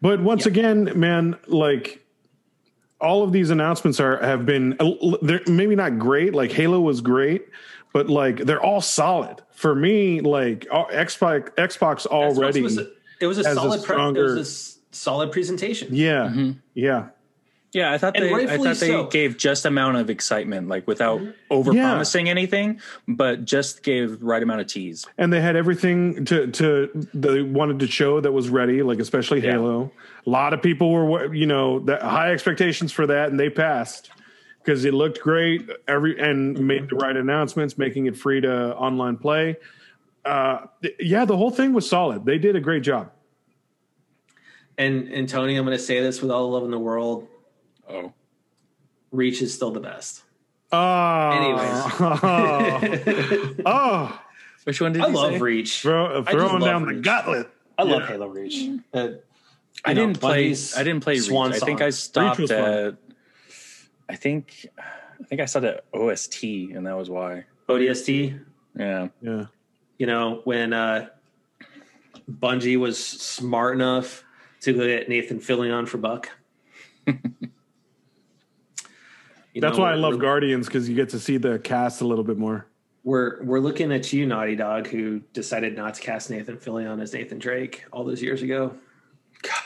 [0.00, 2.02] But once again, man, like
[2.98, 4.74] all of these announcements are have been
[5.20, 6.34] they're maybe not great.
[6.34, 7.42] Like Halo was great,
[7.92, 10.20] but like they're all solid for me.
[10.22, 12.62] Like uh, Xbox Xbox already.
[12.62, 12.86] was a,
[13.20, 13.84] it was a has a solid.
[13.84, 15.88] pre- it was a s- solid presentation.
[15.94, 17.08] yeah, yeah.
[17.72, 19.06] Yeah, I thought And they I thought they so.
[19.06, 24.60] gave just amount of excitement, like without over promising anything, but just gave right amount
[24.60, 25.06] of tease.
[25.18, 29.40] and they had everything to to they wanted to show that was ready like especially
[29.40, 29.52] Yeah.
[29.52, 29.92] halo.
[30.26, 34.10] A lot of people were you know that high expectations for that and they passed
[34.64, 35.68] because it looked great.
[35.86, 39.56] Every and made the right announcements making it free to online play.
[40.24, 40.66] Uh
[40.98, 42.26] yeah the whole thing was solid.
[42.26, 43.12] They did a great job.
[44.76, 47.28] And and Tony, I'm going to say this with all the love in the world:
[47.90, 48.12] Oh,
[49.10, 50.22] Reach is still the best.
[50.72, 53.60] oh Anyways.
[53.66, 54.20] oh
[54.64, 55.38] which one did I you love say?
[55.38, 55.80] Reach.
[55.80, 58.06] throw, I throwing love down the gauntlet I love Yeah.
[58.08, 58.68] Halo Reach.
[58.92, 59.08] Uh,
[59.84, 60.54] I know, didn't play.
[60.76, 61.14] I didn't play.
[61.14, 61.22] Reach.
[61.24, 62.60] Swan I think I stopped was fun.
[62.60, 62.94] at.
[64.08, 64.66] I think.
[64.78, 67.44] I think I stopped at OST, and that was why.
[67.68, 68.38] ODST.
[68.78, 69.08] Yeah.
[69.22, 69.46] yeah
[69.98, 71.08] You know when uh,
[72.30, 74.24] Bungie was smart enough
[74.60, 76.28] to go get Nathan Fillion for Buck.
[79.54, 82.06] You that's know, why i love guardians because you get to see the cast a
[82.06, 82.66] little bit more
[83.02, 87.12] We're we're looking at you, Naughty Dog, who decided not to cast Nathan Fillion as
[87.14, 88.74] Nathan Drake all those years ago.
[89.42, 89.62] God,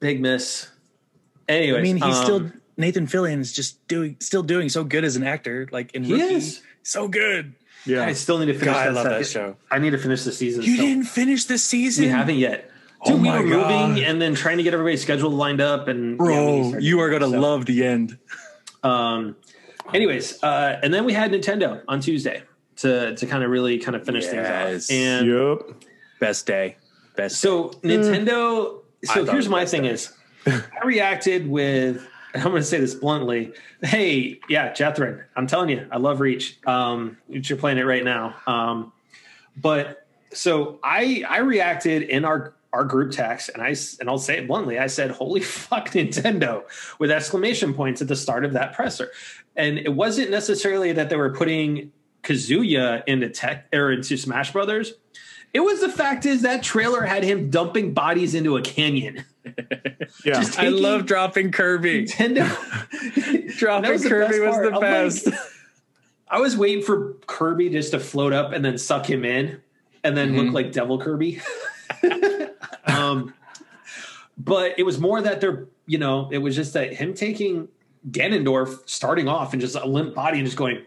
[0.00, 0.68] Big miss.
[1.48, 5.04] Anyways, I mean, he's um, still Nathan Fillion is just doing, still doing so good
[5.04, 5.68] as an actor.
[5.70, 6.62] Like in He Rookie, is.
[6.82, 7.54] so good.
[7.84, 9.56] yeah I still need to finish God, I that, love that second- show.
[9.70, 10.62] I need to finish the season.
[10.62, 10.86] You still.
[10.86, 12.70] didn't finish the season, We haven't yet.
[13.04, 13.88] Oh we my were God.
[13.90, 16.68] moving and then trying to get everybody's schedule lined up, and bro.
[16.70, 18.16] started you are gonna so- love the end.
[18.82, 19.36] Um,
[19.94, 22.42] anyways, uh, and then we had Nintendo on Tuesday
[22.76, 24.86] to to kind of really kind of finish Yes.
[24.86, 24.96] things off.
[24.96, 25.76] And yep
[26.20, 26.76] Best day,
[27.16, 27.40] best.
[27.40, 28.80] so Nintendo.
[29.04, 30.12] So thought here's my thing: best.
[30.46, 32.06] is I reacted with.
[32.34, 33.52] I'm going to say this bluntly.
[33.82, 36.58] Hey, yeah, Jethrin, I'm telling you, I love Reach.
[36.66, 38.36] Um, you're playing it right now.
[38.46, 38.90] Um,
[39.60, 44.38] but so I I reacted in our our group text, and I and I'll say
[44.38, 44.78] it bluntly.
[44.78, 46.64] I said, "Holy fuck, Nintendo!"
[46.98, 49.10] with exclamation points at the start of that presser.
[49.56, 51.92] And it wasn't necessarily that they were putting
[52.22, 54.94] Kazuya into tech or into Smash Brothers.
[55.52, 59.24] It was the fact is that trailer had him dumping bodies into a canyon.
[60.24, 62.06] yeah Just I love dropping Kirby.
[62.06, 62.48] Nintendo.
[63.58, 65.28] dropping That was the Kirby best was the I'm like- best.
[66.28, 69.60] I was waiting for Kirby just to float up and then suck him in,
[70.02, 70.54] and then look mm-hmm.
[70.54, 71.42] like Devil Kirby.
[72.86, 73.34] Um,
[74.38, 77.68] but it was more that they're, you know, it was just that him taking
[78.10, 80.84] Ganondorf, starting off and just a limp body and just going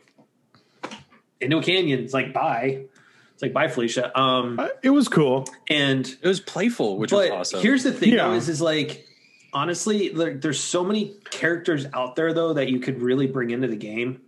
[1.41, 2.00] into a canyon.
[2.00, 2.86] It's like bye.
[3.34, 4.18] It's like bye, Felicia.
[4.18, 7.62] Um, Uh, it was cool and it was playful, which but was awesome.
[7.62, 8.30] here's the thing, Yeah.
[8.30, 9.06] though, is is like
[9.54, 13.68] honestly, there, there's so many characters out there though that you could really bring into
[13.68, 14.22] the game.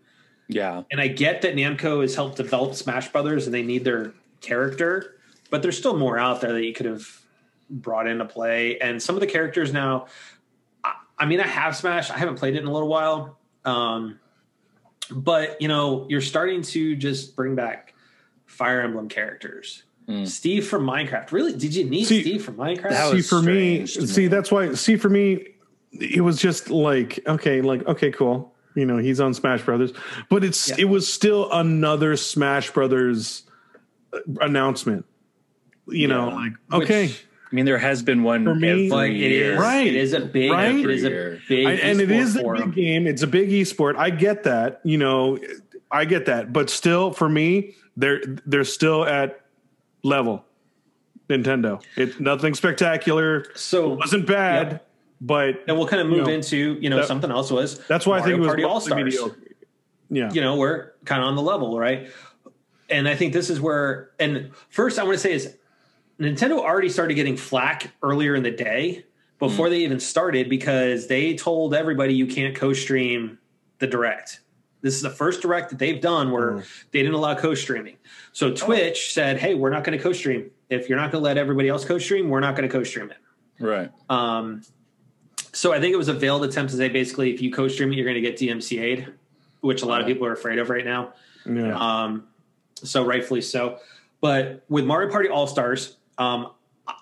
[0.48, 4.14] yeah, And I get that Namco has helped develop Smash Brothers and they need their
[4.40, 5.16] character,
[5.50, 7.22] but there's still more out there that you could have
[7.70, 8.78] brought into play.
[8.80, 10.08] And some of the characters now,
[10.84, 13.38] I, I mean, I have Smash, I haven't played it in a little while.
[13.66, 14.20] Um,
[15.12, 17.94] but you know, you're starting to just bring back
[18.46, 19.84] Fire Emblem characters.
[20.24, 21.34] Steve from Minecraft.
[21.34, 21.52] Really?
[21.52, 22.90] Did you need See, Steve from Minecraft?
[22.92, 25.46] that see was for me strange to see that's why see for me
[25.92, 29.92] it was just like okay like okay cool you know he's on smash brothers
[30.30, 30.76] but it's Yeah.
[30.80, 33.44] it was still another smash brothers
[34.14, 35.06] uh, announcement
[35.90, 36.36] you know Yeah.
[36.36, 37.12] like Which- okay
[37.50, 39.58] I mean, there has been one For me- every Like it year.
[39.60, 39.88] Right.
[39.88, 40.76] It is a big, Right.
[40.76, 42.72] it is a big, I, and it esport a for big 'em.
[42.72, 45.40] game it's a big esport i get that you know
[45.90, 49.40] i get that but still for me they're they're still at
[50.04, 50.44] level
[51.30, 54.88] nintendo it's nothing spectacular So it wasn't bad Yep.
[55.22, 57.80] but and we'll kind of you move know, into you know that- something else was
[57.88, 59.18] that's why i think it was Party All Stars.
[60.10, 62.10] yeah You know, we're kind of on the level, right?
[62.90, 64.12] And I think this is where.
[64.20, 65.54] And first, I want to say is
[66.20, 69.06] Nintendo already started getting flack earlier in the day
[69.40, 73.38] before they even started because they told everybody you can't co-stream
[73.80, 74.40] the direct.
[74.82, 77.98] This is the first direct that they've done where they didn't allow co-streaming.
[78.32, 80.50] So Twitch said, "Hey, we're not going to co-stream.
[80.70, 83.18] If you're not going to let everybody else co-stream, we're not going to co-stream it."
[83.64, 83.92] Right.
[84.10, 84.64] Um,
[85.54, 87.96] so I think it was a veiled attempt to say basically if you co-stream it,
[87.96, 89.14] you're going to get DMCA'd,
[89.62, 91.14] which a lot of people are afraid of right now.
[91.46, 92.28] yeah Um,
[92.76, 93.80] so rightfully so.
[94.22, 96.52] But with Mario Party All Stars, um,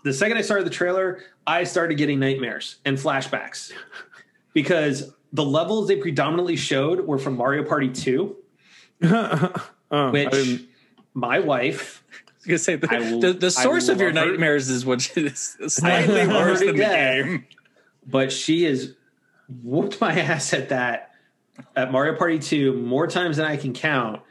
[0.04, 3.72] the second I started the trailer, I started getting nightmares and flashbacks
[4.54, 8.36] because the levels they predominantly showed were from Mario Party 2,
[9.92, 10.64] Oh, which
[11.14, 14.14] my wife I was gonna say the, will- the, the source of your her.
[14.14, 17.46] nightmares is what is slightly I love her worse than the game.
[18.08, 18.96] but she is
[19.64, 21.12] whooped my ass at that
[21.76, 24.22] at Mario Party 2 more times than I can count.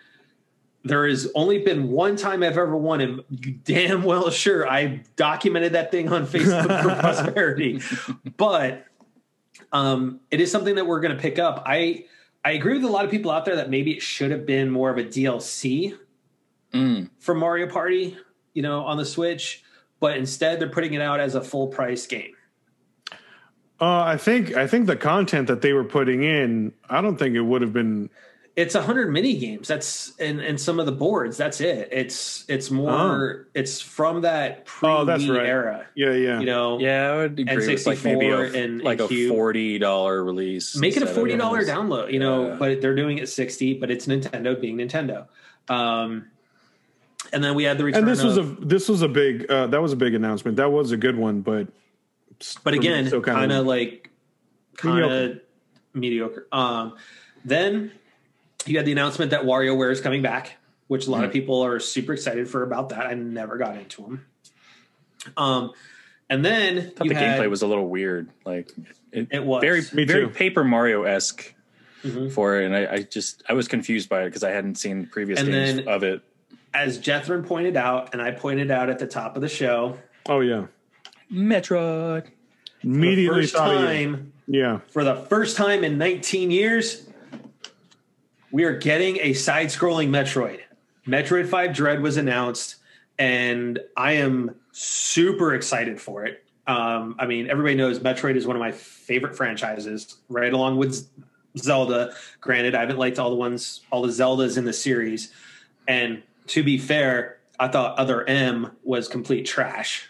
[0.87, 5.03] There has only been one time I've ever won, and you damn well sure I
[5.17, 7.81] documented that thing on Facebook for prosperity.
[8.37, 8.85] But
[9.73, 11.63] um, it is something that we're going to pick up.
[11.65, 12.05] I
[12.45, 14.71] I agree with a lot of people out there that maybe it should have been
[14.71, 15.97] more of a DLC
[16.75, 17.09] Mm.
[17.21, 18.17] for Mario Party,
[18.53, 19.63] you know, on the Switch,
[20.01, 22.33] but instead they're putting it out as a full price game.
[23.81, 27.37] Uh, I think I think the content that they were putting in, I don't think
[27.37, 28.11] it would have been.
[28.57, 29.67] It's a hundred mini games.
[29.67, 31.37] That's and and some of the boards.
[31.37, 31.89] That's it.
[31.91, 33.49] It's it's more.
[33.53, 35.45] It's from that pre Oh, that's right.
[35.45, 35.87] era.
[35.97, 36.39] Yeah, yeah.
[36.39, 39.09] You know, Yeah, I would agree with like maybe a, N64 and- like and a
[39.09, 39.31] Cube.
[39.33, 40.77] forty dollar release.
[40.77, 42.13] make it a forty dollar download.
[42.13, 42.57] You know, Yeah.
[42.57, 43.75] but they're doing it sixty.
[43.75, 45.27] But it's Nintendo being Nintendo.
[45.69, 46.27] Um,
[47.33, 48.03] and then we had the return.
[48.05, 50.59] and this was a this was a big uh, that was a big announcement.
[50.59, 51.67] That was a good one, but
[52.63, 54.11] but again, so kind of like
[54.77, 55.33] kind Mediocre.
[55.33, 55.41] of
[55.93, 56.47] mediocre.
[56.53, 56.97] Um,
[57.45, 57.91] then
[58.67, 60.57] you had the announcement that WarioWare is coming back,
[60.89, 63.07] which a lot of people are super excited for about that.
[63.07, 64.27] I never got into them.
[65.37, 65.73] Um,
[66.31, 68.29] and then I thought you the had- gameplay was a little weird.
[68.45, 68.71] Like
[69.13, 69.61] it, It was.
[69.63, 70.29] very Me very too.
[70.31, 71.55] Paper Mario esque
[72.05, 72.31] Mhm.
[72.33, 75.07] for it, and I, I just I was confused by it because I hadn't seen
[75.07, 76.23] previous And games then- of it.
[76.75, 79.99] as Jethrin pointed out, and I pointed out at the top of the show,
[80.29, 80.67] oh yeah,
[81.33, 82.25] Metroid.
[82.83, 83.87] the immediately first thought of you.
[83.87, 87.07] time Yeah, for the first time in 19 years,
[88.55, 90.61] we are getting a side-scrolling Metroid.
[91.09, 92.77] Metroid 5 Dread was announced,
[93.19, 96.45] and I am super excited for it.
[96.69, 101.09] Um, I mean, everybody knows Metroid is one of my favorite franchises, right along with
[101.59, 102.15] Zelda.
[102.41, 105.33] Granted, I haven't liked all the ones, all the Zeldas in the series.
[105.89, 110.09] And to be fair, I thought Other M was complete trash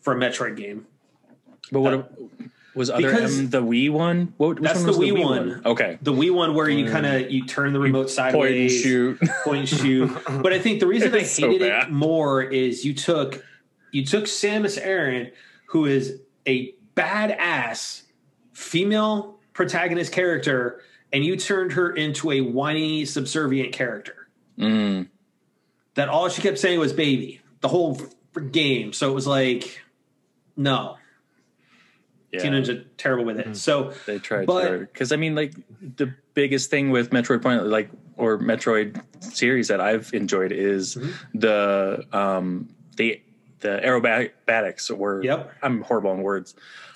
[0.00, 0.84] for a Metroid game.
[1.70, 2.12] But what
[2.74, 4.34] was other because- M the Wii one?
[4.36, 5.62] What, which That's one the was Wii one.
[5.66, 5.98] Okay.
[6.02, 9.30] The Wii one where you kind of you turn the remote sideways, Point and shoot.
[9.44, 10.42] point and shoot.
[10.42, 13.44] But I think the reason I It's so hated it more is you took
[13.90, 15.30] you took Samus Aran,
[15.66, 18.02] who is a badass
[18.52, 20.80] female protagonist character,
[21.12, 24.28] and you turned her into a whiny, subservient character.
[24.58, 25.08] Mm.
[25.94, 28.00] That all she kept saying was "baby" the whole
[28.50, 28.92] game.
[28.94, 29.82] So it was like,
[30.56, 30.96] no,
[32.32, 32.40] Yeah.
[32.40, 33.56] Teenage are terrible with it.
[33.56, 35.52] So They tried But- because I mean, like
[35.96, 41.38] the biggest thing with Metroid Point, like or Metroid series that I've enjoyed is Mm-hmm.
[41.38, 43.20] the um the
[43.60, 44.90] the aerobatics.
[44.96, 45.52] Or Yep.
[45.62, 46.54] I'm horrible on words,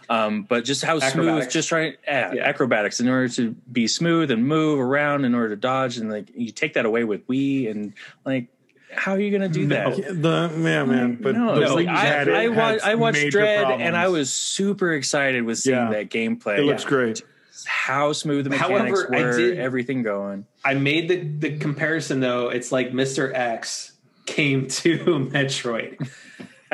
[0.09, 2.43] um, but just how smooth, just trying yeah, Yeah.
[2.49, 6.31] acrobatics in order to be smooth and move around in order to dodge, and like
[6.35, 7.93] you take that away with Wii, and
[8.25, 8.49] like
[8.97, 9.91] how are you gonna do No.
[9.95, 10.23] that?
[10.23, 13.31] the yeah man, but no, the it's like I, had I, had I watched major
[13.39, 13.97] Dread and.
[13.97, 15.91] I was super excited with seeing Yeah.
[15.91, 16.59] that gameplay.
[16.59, 17.23] It looks great.
[17.67, 20.47] How smooth the mechanics However, I were, did- everything going.
[20.65, 21.17] I made the
[21.49, 22.49] the comparison though.
[22.49, 23.33] It's like Mr.
[23.35, 23.93] X
[24.27, 26.09] came to Metroid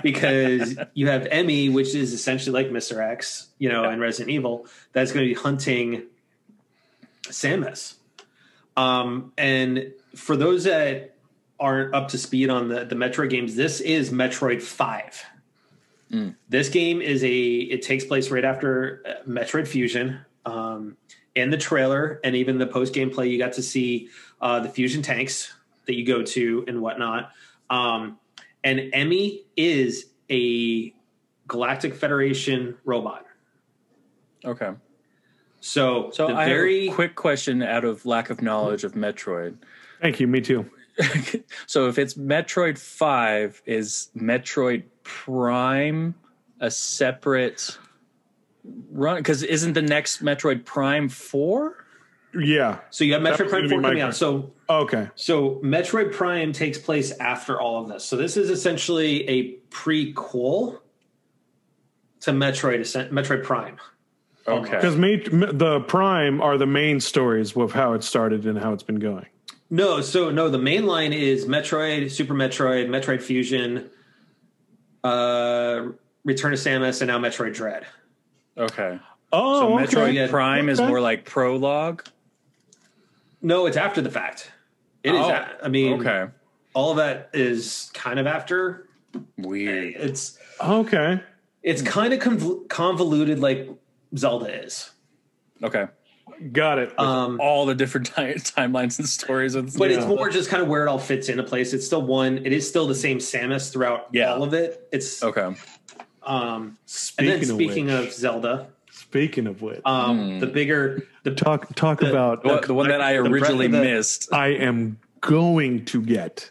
[0.03, 2.99] because you have EMMI, which is essentially like Mr.
[2.99, 6.05] X, you know, in Resident Evil, that's going to be hunting
[7.25, 7.95] Samus.
[8.77, 11.12] Um, and for those that
[11.59, 15.25] aren't up to speed on the the Metroid games, this is Metroid Five.
[16.49, 20.21] This game is a it takes place right after uh, Metroid Fusion.
[20.45, 20.97] Um,
[21.35, 25.03] in the trailer and even the post gameplay, you got to see uh, the fusion
[25.03, 25.55] tanks
[25.87, 27.31] that you go to and whatnot.
[27.71, 28.19] Um,
[28.63, 30.95] and EMMI is a
[31.49, 33.27] Galactic Federation robot.
[34.45, 34.73] Okay.
[35.61, 38.93] So, So the I very have a quick question out of lack of knowledge of
[38.93, 39.57] Metroid.
[40.01, 40.27] Thank you.
[40.27, 40.69] Me too.
[41.67, 46.15] so if it's Metroid 5, is Metroid Prime
[46.61, 47.79] a separate
[48.91, 49.17] run?
[49.17, 51.77] Because isn't the next Metroid Prime 4?
[52.35, 52.79] Yeah.
[52.91, 54.15] so you have Metroid Prime Four coming out.
[54.15, 55.09] So oh, Okay.
[55.15, 58.05] So Metroid Prime takes place after all of this.
[58.05, 60.79] So this is essentially a prequel
[62.21, 63.77] to Metroid Metroid Prime.
[64.47, 64.77] Okay.
[64.77, 68.99] Because the Prime are the main stories of how it started and how it's been
[68.99, 69.27] going.
[69.73, 73.89] No, so no, the main line is Metroid, Super Metroid, Metroid Fusion,
[75.03, 75.87] uh,
[76.25, 77.87] Return of Samus, and now Metroid Dread.
[78.59, 78.99] Okay.
[79.33, 79.97] Oh, So.
[79.97, 80.29] Metroid Yeah.
[80.29, 82.05] Prime is more like prologue?
[83.41, 84.53] No, it's after the fact.
[85.03, 85.21] It is.
[85.21, 86.27] Oh, a- I mean, Okay.
[86.75, 88.89] all of that is kind of after.
[89.39, 89.95] Weird.
[89.97, 91.19] It's Okay.
[91.63, 93.71] it's kind of conv- convoluted, like
[94.19, 94.91] Zelda is.
[95.63, 95.87] Okay.
[96.51, 96.99] Got it.
[96.99, 100.69] Um, All the different ti- timelines and stories of but it's more just kind of
[100.69, 101.73] where it all fits into place.
[101.73, 102.39] It's still one.
[102.39, 104.33] It is still the same Samus throughout Yeah.
[104.33, 104.89] all of it.
[104.93, 105.55] It's Okay.
[106.25, 106.79] um,
[107.19, 112.03] and then speaking of, of, Zelda, Speaking of which, Um, The bigger, the talk talk
[112.03, 112.43] about.
[112.43, 114.33] the, the one that I originally the- missed.
[114.33, 116.51] I am going to get.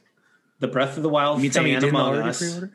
[0.59, 2.37] the Breath of the Wild You tell me you fan didn't among already us.
[2.39, 2.71] pre-order?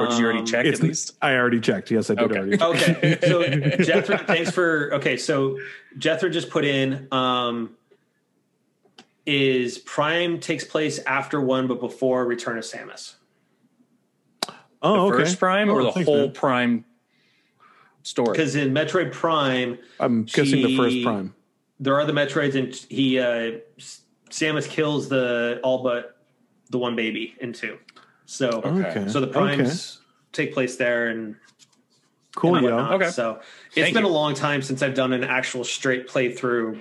[0.00, 1.12] Or did you already Um, check It's, at least?
[1.22, 1.90] I already checked.
[1.90, 2.38] Yes, I did Okay.
[2.38, 2.56] already.
[2.56, 3.04] Check.
[3.04, 3.42] Okay, so
[3.84, 4.94] Jethro, thanks for.
[4.94, 5.58] Okay, so
[5.98, 7.06] Jethro just put in.
[7.12, 7.76] Um,
[9.26, 13.14] is Prime takes place after one, but before Return of Samus?
[14.82, 15.24] Oh, the okay.
[15.24, 16.32] first Prime or Oh, the whole man.
[16.32, 16.84] Prime
[18.02, 18.32] story?
[18.32, 21.34] Because in Metroid Prime, I'm guessing the first Prime.
[21.78, 23.58] there are the Metroids, and he uh,
[24.30, 26.16] Samus kills the all but
[26.70, 27.76] the one baby in two.
[28.30, 29.08] So Okay.
[29.08, 29.98] so the primes
[30.32, 31.34] take place there, and
[32.36, 32.78] Cool, and yo.
[32.78, 33.08] Okay.
[33.10, 33.40] So
[33.72, 34.08] it's Thank been you.
[34.08, 36.80] a long time since I've done an actual straight playthrough.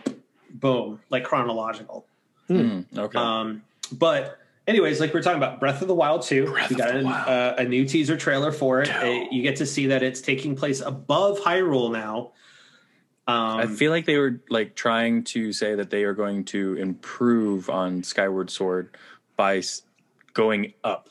[0.51, 2.05] Boom, like chronological.
[2.47, 3.17] Hmm, okay.
[3.17, 4.37] Um, but
[4.67, 6.55] anyways, like we are talking about Breath of the Wild 2.
[6.69, 8.89] we got a, uh, a new teaser trailer for it.
[8.95, 12.31] Uh, you get to see that it's taking place above Hyrule now.
[13.27, 16.75] Um, I feel like they were like trying to say that they are going to
[16.75, 18.95] improve on Skyward Sword
[19.35, 19.81] by s-
[20.33, 21.09] going up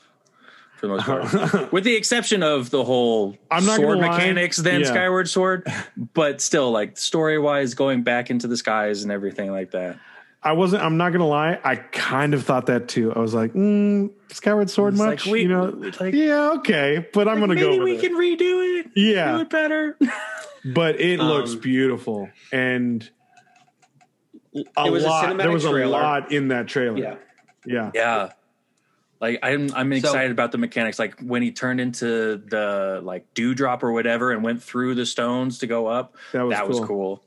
[0.79, 4.81] for the most part, with the exception of the whole I'm not sword mechanics than
[4.81, 4.87] Yeah.
[4.87, 5.67] Skyward Sword,
[6.13, 9.97] but still like story wise, going back into the skies and everything like that.
[10.41, 10.83] I wasn't.
[10.83, 11.59] I'm not gonna lie.
[11.65, 13.11] I kind of thought that too.
[13.13, 15.65] I was like, mm, Skyward Sword It's much, like, we- you know?
[15.99, 17.71] like- yeah, okay, but I'm gonna go.
[17.71, 18.01] Maybe we it.
[18.01, 18.91] can redo it.
[18.95, 19.33] Yeah.
[19.33, 19.97] do it better.
[20.73, 23.09] but it looks Um, beautiful and
[24.55, 25.25] a It was a lot.
[25.25, 25.91] cinematic there was a trailer.
[25.91, 26.97] lot in that trailer.
[26.97, 27.15] yeah.
[27.65, 27.91] yeah.
[27.93, 28.29] Yeah.
[29.21, 30.97] Like I'm I'm So- excited about the mechanics.
[30.99, 35.59] Like when he turned into the like dewdrop or whatever and went through the stones
[35.59, 36.15] to go up.
[36.31, 36.87] That was that was cool.
[36.87, 37.23] cool.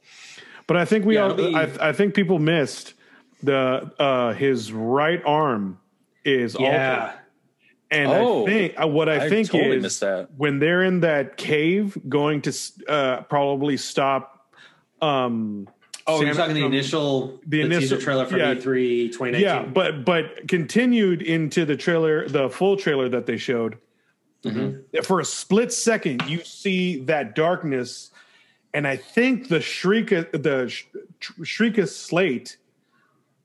[0.67, 1.33] But I think we Yeah, all.
[1.39, 2.95] it'll I, I think people missed
[3.43, 5.79] the uh his right arm
[6.25, 7.01] is Yeah.
[7.01, 7.19] altered.
[7.91, 8.47] And Oh.
[8.47, 10.29] I think uh, what I, I think totally is that.
[10.35, 12.53] when they're in that cave, going to
[12.89, 14.51] uh, probably stop.
[15.03, 15.69] Um,
[16.07, 18.55] Oh, you're talking the initial the the, initial- teaser trailer from yeah.
[18.55, 19.41] E3 2019.
[19.41, 23.79] yeah, but but continued into the trailer, the full trailer that they showed.
[24.45, 25.03] Mm-hmm.
[25.03, 28.11] For a split second, you see that darkness,
[28.75, 30.87] and I think the Sheikah the Sh-
[31.21, 32.57] Sheikah slate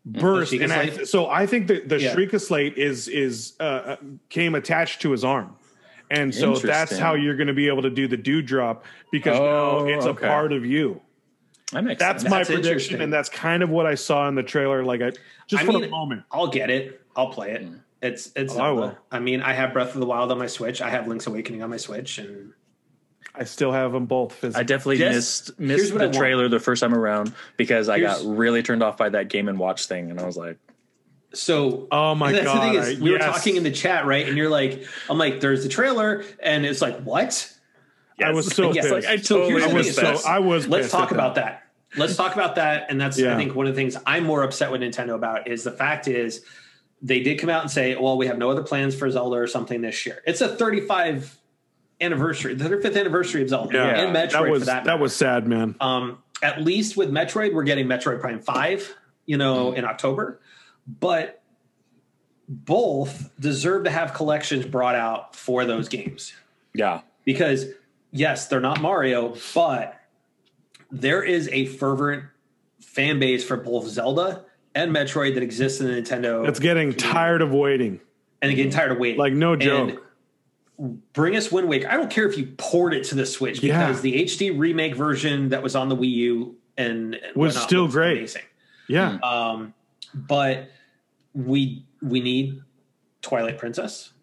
[0.03, 1.07] burst, and I, slate?
[1.07, 2.15] so I think that the Yeah.
[2.15, 3.95] Sheikah slate is is uh, uh,
[4.29, 5.55] came attached to his arm.
[6.09, 9.85] And so that's how you're going to be able to do the dewdrop because Oh,
[9.85, 10.25] now it's okay.
[10.25, 11.01] a part of you.
[11.73, 12.31] That makes That's sense.
[12.31, 14.83] my That's prediction, and that's kind of what I saw in the trailer.
[14.85, 15.11] Like, I
[15.47, 16.23] just I for mean, the moment.
[16.31, 17.01] I'll get it.
[17.15, 17.63] I'll play it.
[17.65, 17.79] Mm.
[18.01, 18.55] It's it's.
[18.55, 18.97] Oh, I will.
[19.11, 20.81] I mean, I have Breath of the Wild on my Switch.
[20.81, 22.53] I have Link's Awakening on my Switch, and
[23.35, 26.93] I still have them both I definitely Just- missed missed the trailer the first time
[26.93, 30.19] around because I Here's- got really turned off by that game and watch thing, and
[30.21, 30.57] I was like,
[31.33, 34.05] so Oh my that's God, the thing is, I- we were talking in the chat,
[34.05, 34.27] right?
[34.27, 37.51] And you're like, I'm like, there's the trailer, and it's like, what?
[38.23, 38.93] I was so Yes, pissed.
[38.93, 40.67] like, I So totally here's I was thing so I was.
[40.67, 41.63] Let's talk about that.
[41.95, 44.71] Let's talk about that, and that's I think one of the things I'm more upset
[44.71, 46.43] with Nintendo about is the fact is
[47.01, 49.47] they did come out and say, well, we have no other plans for Zelda or
[49.47, 50.21] something this year.
[50.25, 51.37] It's a 35
[52.01, 54.83] anniversary, the 35th anniversary of Zelda Yeah, and Metroid that was for that.
[54.85, 55.75] that was sad, man.
[55.79, 58.93] Um, at least with Metroid, we're getting Metroid Prime Five,
[59.25, 59.77] you know, Mm.
[59.77, 60.39] in October.
[60.87, 61.41] But
[62.49, 66.33] both deserve to have collections brought out for those games
[66.73, 67.65] yeah, because
[68.17, 69.95] yes, they're not Mario, but
[70.91, 72.23] there is a fervent
[72.79, 74.45] fan base for both Zelda
[74.75, 76.47] and Metroid that exists in the Nintendo.
[76.47, 77.99] It's getting tired of waiting.
[78.41, 79.17] and getting tired of waiting.
[79.19, 80.03] Like no And joke.
[81.13, 81.89] bring us Wind Waker.
[81.89, 83.87] I don't care if you port it to the Switch Yeah.
[83.87, 87.63] because the HD remake version that was on the Wii U and, and Was whatnot
[87.67, 88.17] still looks great.
[88.17, 88.43] amazing.
[88.87, 89.73] Yeah, Um,
[90.13, 90.69] but
[91.33, 92.61] we we need
[93.21, 94.13] Twilight Princess.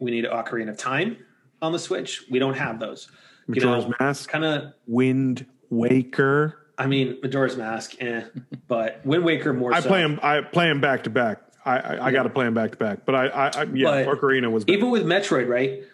[0.00, 1.16] We need Ocarina of Time
[1.62, 2.24] on the Switch.
[2.28, 3.08] We don't have those.
[3.46, 4.72] You Majora's know, Mask, kind of.
[4.86, 6.58] Wind Waker.
[6.76, 8.22] I mean, Majora's Mask, eh,
[8.68, 9.72] but Wind Waker more.
[9.72, 9.88] I so.
[9.88, 10.18] play them.
[10.22, 11.40] I play them back to back.
[11.64, 13.04] I I, I got to play them back to back.
[13.04, 14.78] But I, I, I yeah, But Ocarina was better.
[14.78, 15.84] even with Metroid, right?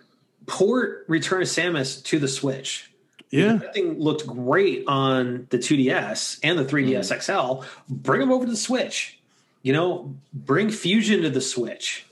[0.47, 2.91] Port Return of Samus to the Switch.
[3.31, 3.57] yeah.
[3.57, 7.65] That thing looked great on the 2DS and the 3DS XL.
[7.89, 9.19] Bring them over to the Switch.
[9.63, 12.07] You know, bring Fusion to the Switch.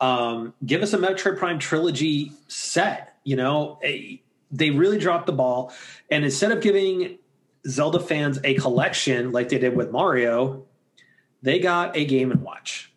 [0.00, 3.16] Um, give us a Metroid Prime trilogy set.
[3.22, 4.20] You know, a,
[4.52, 5.72] they really dropped the ball.
[6.10, 7.18] And instead of giving
[7.66, 10.66] Zelda fans a collection like they did with Mario,
[11.42, 12.92] they got a Game and Watch.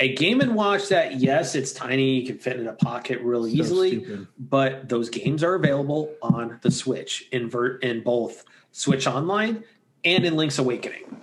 [0.00, 3.50] A Game and Watch that, yes, it's tiny, you can fit in a pocket really
[3.54, 4.26] So easily, stupid.
[4.36, 9.62] but those games are available on the Switch in ver- in both Switch Online
[10.04, 11.16] and in Link's Awakening.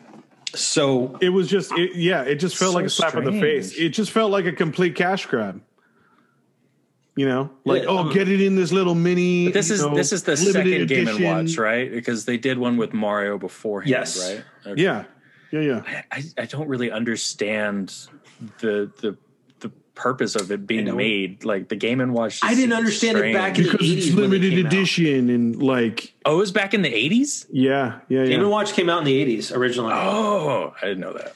[0.56, 3.40] So It was just, it, yeah, it just felt So like a slap in the
[3.42, 3.78] face.
[3.78, 5.62] It just felt like a complete cash grab.
[7.20, 9.48] You know, like Yeah, oh, um, get it in this little mini.
[9.48, 11.22] But this is know, this is the limited second Game and.
[11.48, 11.92] Watch, right?
[11.92, 14.18] Because they did one with Mario beforehand, Yes.
[14.26, 14.42] right?
[14.66, 14.82] Okay.
[14.82, 15.04] Yeah,
[15.52, 16.02] yeah, yeah.
[16.14, 17.94] I, I don't really understand
[18.60, 19.18] the the
[19.60, 21.44] the purpose of it being made.
[21.44, 22.40] Like the Game and Watch.
[22.42, 24.66] I didn't seems understand it back in the Because it's 80s when they limited came
[24.66, 24.72] out.
[24.74, 27.46] edition and like Oh, it was back in the eighties.
[27.52, 28.50] yeah, yeah, Game and.
[28.50, 29.92] Watch came out in the 80s originally.
[29.94, 31.36] Oh, I didn't know that.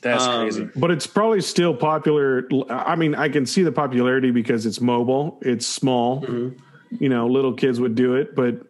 [0.00, 0.68] That's Um, crazy.
[0.76, 2.48] But it's probably still popular.
[2.70, 6.22] I mean, I can see the popularity because it's mobile, it's small.
[6.22, 6.56] Mm-hmm.
[7.02, 8.62] You know, little kids would do it, but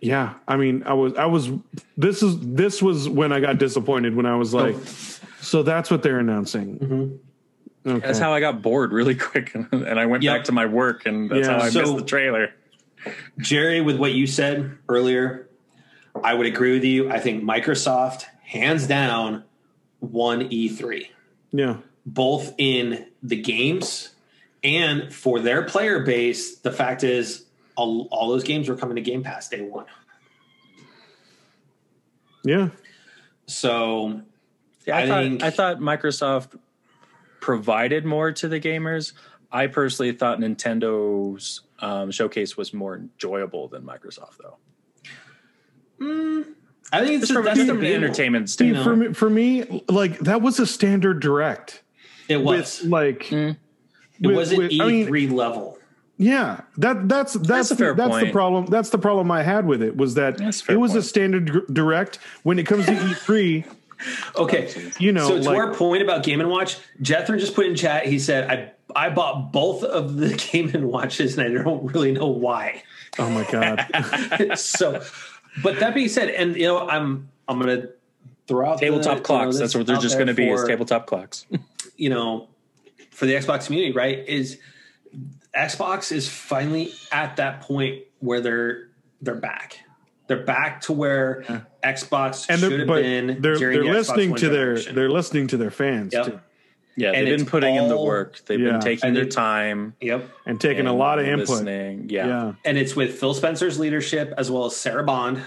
[0.00, 1.48] yeah, I mean, I was, I was.
[1.96, 4.76] This is this was when I got disappointed when I was like,
[5.40, 6.78] so that's what they're announcing.
[6.78, 7.90] Mm-hmm.
[7.90, 8.06] Okay.
[8.06, 10.36] That's how I got bored really quick, and I went Yep.
[10.36, 11.58] back to my work, and that's Yeah.
[11.58, 12.50] how I So- missed the trailer.
[13.38, 15.48] Jerry, with what you said earlier,
[16.22, 17.10] I would agree with you.
[17.10, 19.42] I think Microsoft, hands down,
[20.02, 21.06] won E3,
[21.52, 24.10] yeah, both in the games
[24.62, 26.56] and for their player base.
[26.58, 27.46] The fact is,
[27.76, 29.86] all, all those games were coming to Game Pass day one.
[32.44, 32.68] yeah.
[33.46, 34.20] So
[34.86, 36.58] Yeah, I, I thought think- I thought Microsoft
[37.40, 39.12] provided more to the gamers.
[39.50, 44.38] I personally thought Nintendo's um, showcase was more enjoyable than Microsoft,
[45.98, 46.44] though.
[46.92, 49.16] I think it's Just from, that's just from an entertainment See, standpoint.
[49.16, 51.82] for me, for me, like that was a standard direct
[52.28, 52.84] It with was.
[52.84, 53.56] like, mm.
[54.20, 55.78] it with- wasn't with- I mean, E3 level.
[56.18, 58.66] Yeah, that that's that's a fair the, that's the problem.
[58.66, 61.02] That's the problem I had with it was that That's a fair it was a
[61.02, 62.18] standard direct.
[62.44, 66.22] When it comes to E3, uh, Okay, you know, so to like- our point about
[66.22, 68.06] Game and Watch, Jethro just put in chat.
[68.06, 72.12] He said, "I I bought both of the Game and Watches, and I don't really
[72.12, 72.82] know why."
[73.18, 73.86] oh my god,
[74.58, 75.02] so,
[75.62, 77.88] but that being said, and you know, I'm I'm gonna
[78.46, 79.58] throw out the- tabletop you know, clocks.
[79.58, 81.46] That's what they're just going to be is tabletop clocks.
[81.96, 82.48] You know,
[83.10, 84.26] for the Xbox community, right?
[84.26, 84.58] Is
[85.54, 88.88] Xbox is finally at that point where they're
[89.20, 89.78] they're back.
[90.26, 91.42] They're back to where
[91.84, 93.40] Xbox and should they're have but been.
[93.42, 96.26] they're during they're the Xbox listening One to their they're listening to their fans Yep.
[96.26, 96.40] too,
[96.96, 98.40] Yeah, And they've been it's putting in the work.
[98.46, 98.72] They've Yeah.
[98.72, 100.28] been taking And their it- time Yep.
[100.46, 101.48] and taking a lot of input.
[101.48, 102.06] listening.
[102.10, 102.26] Yeah.
[102.26, 105.38] Yeah, and it's with Phil Spencer's leadership as well as Sarah Bond.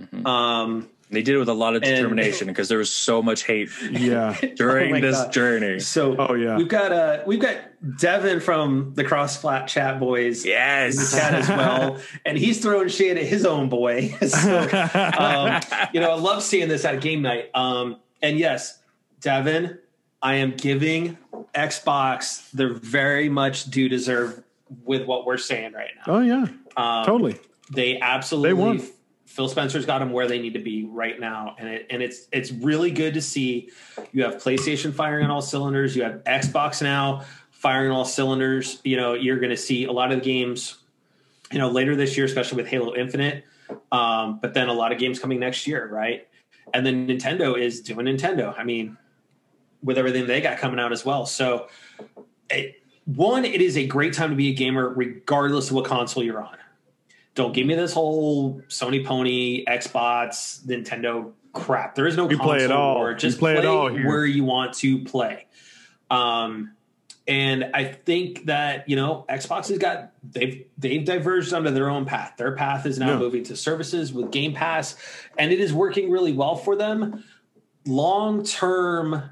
[0.00, 0.26] Mm-hmm.
[0.26, 3.68] Um, they did it with a lot of determination because there was so much hate
[3.90, 5.32] yeah, during Oh this God.
[5.32, 5.80] journey.
[5.80, 6.56] so Oh, yeah.
[6.56, 7.56] we've got uh we've got
[7.98, 11.12] Devin from the Cross Plat Chat Boys in the Yes.
[11.12, 14.08] chat as well, and he's throwing shade at his own boy.
[14.26, 14.60] so
[15.18, 15.60] um,
[15.92, 17.50] you know, I love seeing this at a game night.
[17.54, 18.78] Um, and yes,
[19.20, 19.78] Devin,
[20.22, 21.16] I am giving
[21.54, 24.42] Xbox the very much do deserve
[24.84, 26.14] with what we're saying right now.
[26.14, 26.46] oh yeah,
[26.76, 27.36] Um, totally.
[27.72, 28.48] They absolutely.
[28.48, 28.82] They won.
[29.26, 32.26] Phil Spencer's got them where they need to be right now, and it, and it's
[32.32, 33.70] it's really good to see.
[34.12, 35.94] You have PlayStation firing on all cylinders.
[35.94, 38.80] You have Xbox now firing on all cylinders.
[38.82, 40.78] You know you're going to see a lot of the games,
[41.52, 43.44] you know, later this year, especially with Halo Infinite.
[43.92, 46.26] Um, but then a lot of games coming next year, right?
[46.74, 48.52] And then Nintendo is doing Nintendo.
[48.58, 48.96] I mean,
[49.82, 51.26] with everything they got coming out as well.
[51.26, 51.68] So,
[52.50, 52.76] it,
[53.06, 56.42] one, it is a great time to be a gamer, regardless of what console you're
[56.42, 56.56] on.
[57.34, 61.94] Don't give me this whole Sony Pony, Xbox, Nintendo crap.
[61.94, 62.96] There is no You console play it all.
[62.96, 63.10] war.
[63.12, 64.06] You Just play play, it all here.
[64.06, 65.46] where you want to play.
[66.10, 66.72] Um,
[67.28, 72.04] and I think that you know Xbox has got they've they've diverged onto their own
[72.04, 72.34] path.
[72.36, 73.18] Their path is now Yeah.
[73.18, 74.96] moving to services with Game Pass,
[75.38, 77.22] and it is working really well for them.
[77.86, 79.22] Long term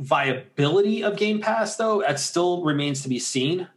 [0.00, 3.68] viability of Game Pass, though, that still remains to be seen.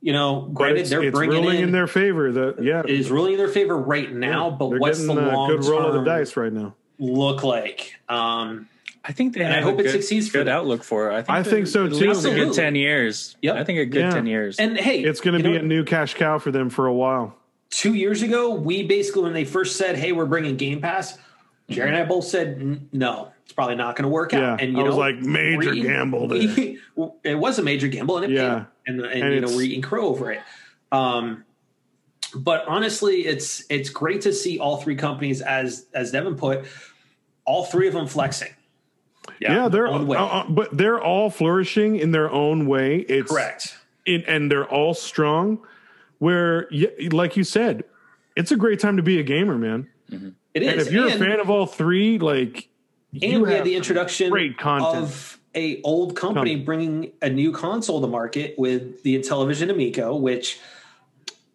[0.00, 2.30] You know, But granted, it's, they're it's bringing ruling in, in their favor.
[2.30, 4.50] The yeah, it is ruling in their favor right now.
[4.50, 6.74] but what's getting the a long good roll of the term dice right now.
[6.98, 7.94] look like?
[8.08, 8.68] Um,
[9.02, 10.56] I think they And I hope a it succeeds for good them.
[10.58, 11.14] outlook for it.
[11.14, 12.08] I think, I think so, at too.
[12.08, 13.36] least a good ten years.
[13.42, 13.56] Yep.
[13.56, 14.10] I think a good Yeah.
[14.10, 14.58] ten years.
[14.58, 16.92] and hey, It's going to be know, a new cash cow for them for a
[16.94, 17.34] while.
[17.70, 21.16] two years ago, we basically when they first said, "Hey, we're bringing Game Pass,"
[21.70, 24.72] Jerry and I both said, "No, it's probably not going to work Yeah, out." And
[24.72, 26.38] you I was like, major we- gamble there.
[26.38, 26.78] we-
[27.22, 28.54] it was a major gamble, and it Yeah.
[28.54, 30.40] paid, and, and, And you know we're eating crow over it.
[30.92, 31.44] Um,
[32.34, 36.64] but honestly, it's it's great to see all three companies, as as Devin put,
[37.44, 38.50] all three of them flexing.
[39.40, 42.98] Yeah, yeah they're own uh, uh, but they're all flourishing in their own way.
[42.98, 43.76] It's Correct.
[44.04, 45.60] in, and they're all strong.
[46.18, 46.68] Where,
[47.10, 47.84] like you said,
[48.36, 49.88] it's a great time to be a gamer, man.
[50.54, 50.72] It is.
[50.72, 52.68] And if you're and, a fan of all three, like
[53.22, 55.04] and you we had the introduction great content.
[55.04, 56.64] of a old company Come.
[56.64, 60.58] bringing a new console to market with the Intellivision Amico, which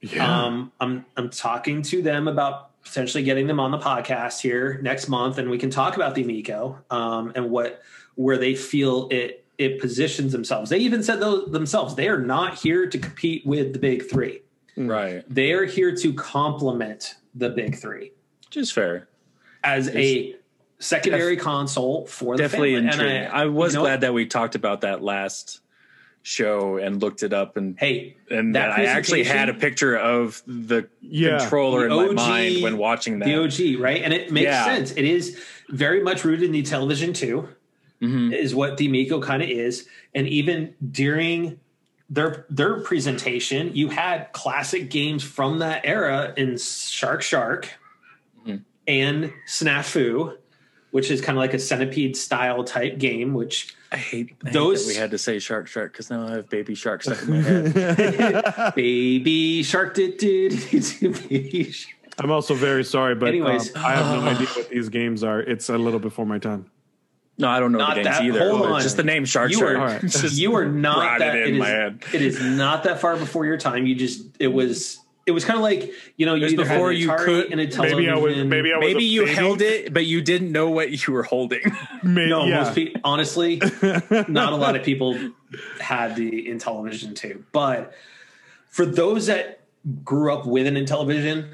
[0.01, 4.79] yeah, um, I'm I'm talking to them about potentially getting them on the podcast here
[4.81, 7.81] next month, and we can talk about the Amico um, and what
[8.15, 10.69] where they feel it it positions themselves.
[10.69, 11.95] They even said those themselves.
[11.95, 14.41] They are not here to compete with the big three.
[14.77, 15.23] right.
[15.29, 18.13] They are here to complement the big three
[18.45, 19.09] Which is fair.
[19.65, 20.35] as a
[20.79, 22.89] secondary console for the Definitely family.
[22.91, 23.27] And intriguing.
[23.31, 25.59] I, was you know, glad that we talked about that last
[26.21, 30.41] show and looked it up and Hey, and that I actually had a picture of
[30.45, 31.39] the Yeah.
[31.39, 33.25] controller The in my mind when watching that.
[33.25, 34.01] the OG, right?
[34.03, 34.65] And it makes Yeah.
[34.65, 34.91] sense.
[34.91, 37.49] It is very much rooted in the television too,
[38.01, 38.33] Mhm.
[38.33, 39.87] is what the Miko kind of is.
[40.13, 41.59] And even during
[42.09, 47.69] their their presentation, you had classic games from that era in Shark Shark
[48.45, 48.63] Mhm.
[48.87, 50.35] and Snafu,
[50.91, 54.53] which is kind of like a centipede style type game, which I hate I hate
[54.53, 57.21] Those- that we had to say shark shark because now I have baby shark stuck
[57.23, 58.73] in my head.
[58.75, 60.53] baby shark did did.
[62.17, 63.75] I'm also very sorry, but Anyways.
[63.75, 65.39] um, I have no idea what these games are.
[65.39, 66.65] It's a little before my time.
[67.37, 68.49] No, I don't know Not the games that- either.
[68.49, 68.81] hold on.
[68.81, 69.77] Just the name shark You shark.
[69.77, 70.03] are- Alright.
[70.03, 72.03] It's just you are not rotted that in it my is- head.
[72.13, 73.85] it is not that far before your time.
[73.85, 74.98] You just it was
[75.29, 77.61] it was kind of like you know you was either had before you could- and
[77.61, 77.97] a television.
[77.97, 79.35] Maybe I was maybe I was Maybe you baby.
[79.35, 81.61] held it, but you didn't know what you were holding.
[82.03, 82.73] May- no, yeah.
[82.73, 83.57] people honestly,
[84.27, 85.17] not a lot of people
[85.79, 87.45] had the Intellivision too.
[87.51, 87.93] But
[88.69, 89.61] for those that
[90.03, 91.53] grew up with an Intellivision,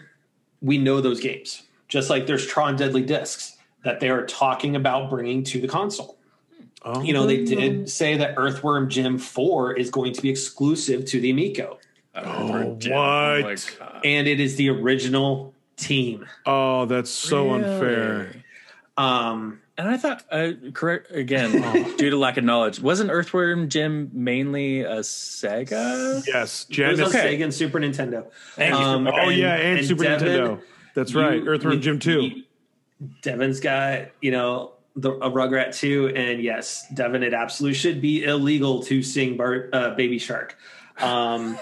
[0.62, 1.64] we know those games.
[1.90, 6.18] Just like there's Tron Deadly Discs that they are talking about bringing to the console.
[6.82, 7.86] Oh, You know, they did oh.
[7.86, 11.80] say that Earthworm Jim 4 is going to be exclusive to the Amico.
[12.16, 12.48] Oh, Oh
[12.90, 13.76] my what?
[13.80, 14.02] God.
[14.06, 16.26] and it is the original team.
[16.46, 17.64] Oh, that's so Really?
[17.64, 18.36] unfair.
[18.98, 21.52] Um, And I thought, uh, correct again,
[21.98, 26.24] due to lack of knowledge, wasn't Earthworm Jim mainly a Sega?
[26.26, 27.16] Yes, it was on Genesis.
[27.16, 28.26] Sega and Super Nintendo.
[28.56, 28.80] Thank you.
[28.86, 30.62] Um, Oh yeah, and, Super Devin, Nintendo.
[30.94, 31.44] That's you- right.
[31.46, 32.44] Earthworm you- Jim too.
[33.22, 38.24] Devin's got you know the a Rugrat too, and yes, Devin, it absolutely should be
[38.24, 40.56] illegal to sing Bar, uh, Baby Shark.
[41.00, 41.58] Um,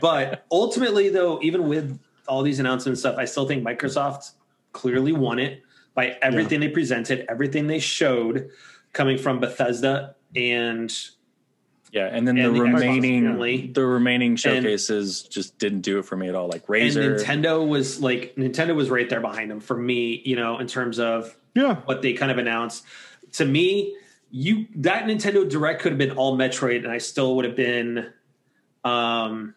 [0.00, 4.32] but ultimately, though, even with all these announcements and stuff, I still think Microsoft
[4.72, 5.62] clearly won it
[5.94, 8.50] by everything they presented, everything they showed,
[8.92, 10.94] coming from Bethesda and
[11.90, 13.70] Yeah, and then And the the remaining family.
[13.72, 16.48] the remaining showcases just didn't do it for me at all.
[16.48, 20.36] Like Razer, and Nintendo was like Nintendo was right there behind them for me, you
[20.36, 21.76] know, in terms of Yeah.
[21.86, 22.84] what they kind of announced.
[23.32, 23.96] To me,
[24.30, 28.12] you that Nintendo Direct could have been all Metroid, and I still would have been
[28.84, 29.54] um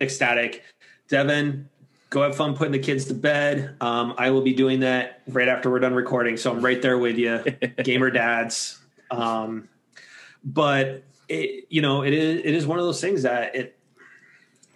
[0.00, 0.64] ecstatic.
[1.08, 1.68] Devin,
[2.10, 3.76] go have fun putting the kids to bed.
[3.80, 6.98] Um, I will be doing that right after we're done recording, so I'm right there
[6.98, 7.42] with you,
[7.82, 8.78] gamer dads.
[9.10, 9.68] Um,
[10.44, 13.78] but it, you know, it is it is one of those things that it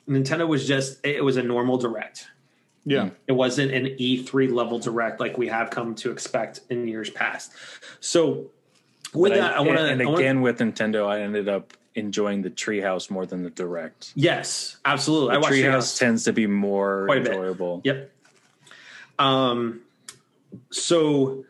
[0.09, 2.27] Nintendo was just it was a normal direct.
[2.85, 3.11] Yeah.
[3.27, 7.53] It wasn't an E3 level direct like we have come to expect in years past.
[8.01, 8.51] So
[9.15, 9.87] with But that, I, want to.
[9.87, 14.13] and again with Nintendo, I ended up enjoying the Treehouse more than the Direct.
[14.17, 15.31] yes, absolutely.
[15.31, 15.99] I The watched Treehouse Treehouse.
[15.99, 17.81] tends to be more Quite enjoyable.
[17.85, 18.11] Yep.
[19.19, 19.81] Um.
[20.71, 21.45] So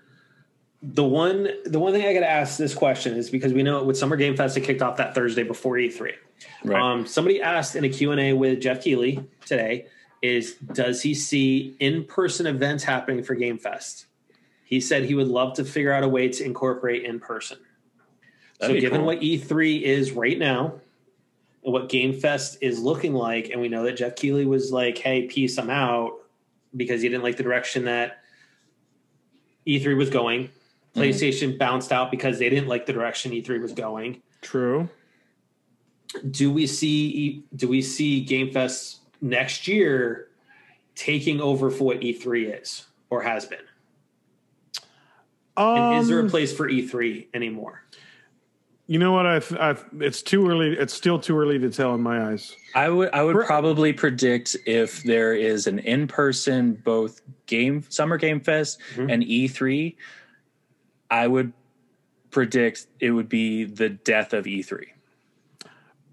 [0.82, 3.82] the one the one thing I got to ask this question is because we know
[3.84, 6.12] with Summer Game Fest it kicked off that Thursday before E3.
[6.64, 6.80] Right.
[6.82, 9.86] Um, somebody asked in a Q&A with Jeff Keighley today
[10.20, 14.06] is does he see in-person events happening for Game Fest?
[14.64, 17.58] He said he would love to figure out a way to incorporate in person.
[18.60, 19.06] So That'd be given cool.
[19.06, 20.80] what E3 is right now
[21.64, 24.96] and what Game Fest is looking like and we know that Jeff Keighley was like,
[24.98, 26.12] "Hey, peace, I'm out"
[26.76, 28.18] because he didn't like the direction that
[29.66, 30.44] E3 was going.
[30.44, 31.00] Mm-hmm.
[31.00, 34.88] PlayStation bounced out because they didn't like the direction E3 was going True.
[36.30, 40.28] do we see do we see Game Fest next year
[40.94, 43.58] taking over for what E3 is or has been?
[45.56, 47.83] Um, And is there a place for E3 anymore?
[48.86, 49.26] You know what?
[49.26, 50.72] I, th- I th- it's too early.
[50.78, 52.54] It's still too early to tell in my eyes.
[52.74, 57.84] I would I would Pro- probably predict if there is an in person both game
[57.88, 59.12] Summer Game Fest Mhm.
[59.12, 59.96] and E3,
[61.10, 61.52] I would
[62.30, 64.84] predict it would be the death of E E3.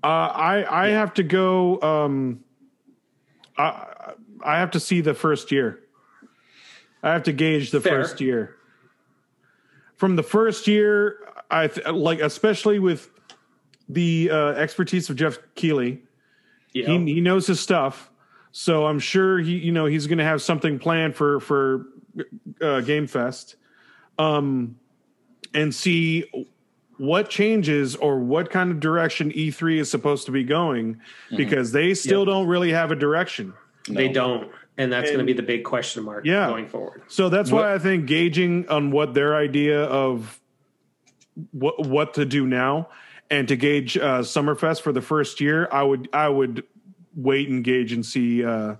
[0.04, 1.82] Uh, I I have to go.
[1.82, 2.40] Um,
[3.58, 4.14] I
[4.44, 5.80] I have to see the first year.
[7.04, 8.04] I have to gauge the Fair.
[8.04, 8.56] first year.
[9.96, 11.18] From the first year,
[11.52, 13.10] I th- like especially with
[13.90, 16.02] the uh, expertise of Jeff Keighley.
[16.74, 18.10] You He he knows his stuff,
[18.52, 21.88] so I'm sure he you know he's going to have something planned for for
[22.62, 23.56] uh, Game Fest,
[24.18, 24.78] um,
[25.54, 26.26] and see
[26.98, 31.02] what changes or what kind of direction E3 is supposed to be going
[31.36, 32.28] because they still Yep.
[32.28, 33.54] don't really have a direction.
[33.90, 36.48] they don't, and that's going to be the big question mark Yeah.
[36.48, 37.02] going forward.
[37.08, 40.40] So that's What- why I think gauging on what their idea of
[41.52, 42.90] what what to do now.
[43.30, 46.64] And to gauge uh, Summerfest for the first year, I would I would
[47.16, 48.76] wait and gauge and see uh,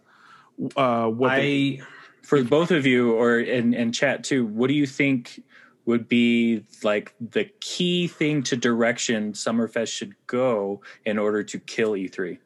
[0.76, 1.86] uh, what the- I
[2.22, 5.42] For both of you, or in, in chat too, what do you think
[5.86, 11.96] would be like the key thing to direction Summerfest should go in order to kill
[11.96, 12.38] E E3?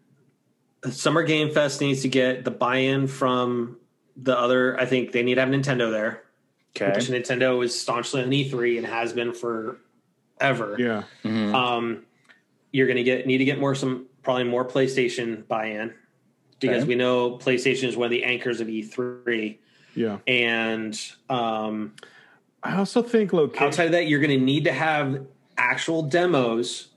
[0.91, 3.77] Summer Game Fest needs to get the buy-in from
[4.15, 4.79] the other.
[4.79, 6.23] I think they need to have Nintendo there.
[6.75, 6.91] Okay.
[6.95, 9.33] Which Nintendo is staunchly on E3 and has been
[10.39, 10.75] forever.
[10.79, 11.03] yeah.
[11.23, 12.05] Um,
[12.71, 15.93] you're going to get need to get more some probably more PlayStation buy-in
[16.59, 16.87] because Okay.
[16.89, 19.57] we know PlayStation is one of the anchors of E3,
[19.95, 20.17] Yeah.
[20.27, 21.93] and um,
[22.63, 23.63] I also think location.
[23.67, 25.25] outside of that, you're going to need to have
[25.57, 26.87] actual demos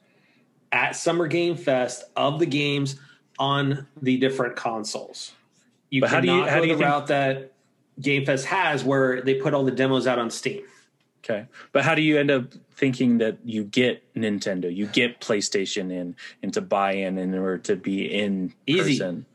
[0.72, 2.96] at Summer Game Fest of the games
[3.38, 5.32] on the different consoles.
[5.90, 7.52] You But how cannot do you- how go do you the think- route that
[8.00, 10.62] Game Fest has, where they put all the demos out on Steam.
[11.24, 11.46] Okay.
[11.72, 12.44] But how do you end up
[12.78, 17.58] thinking that you get Nintendo, you get PlayStation in and to buy in in order
[17.58, 18.98] to be in Easy.
[18.98, 19.26] person?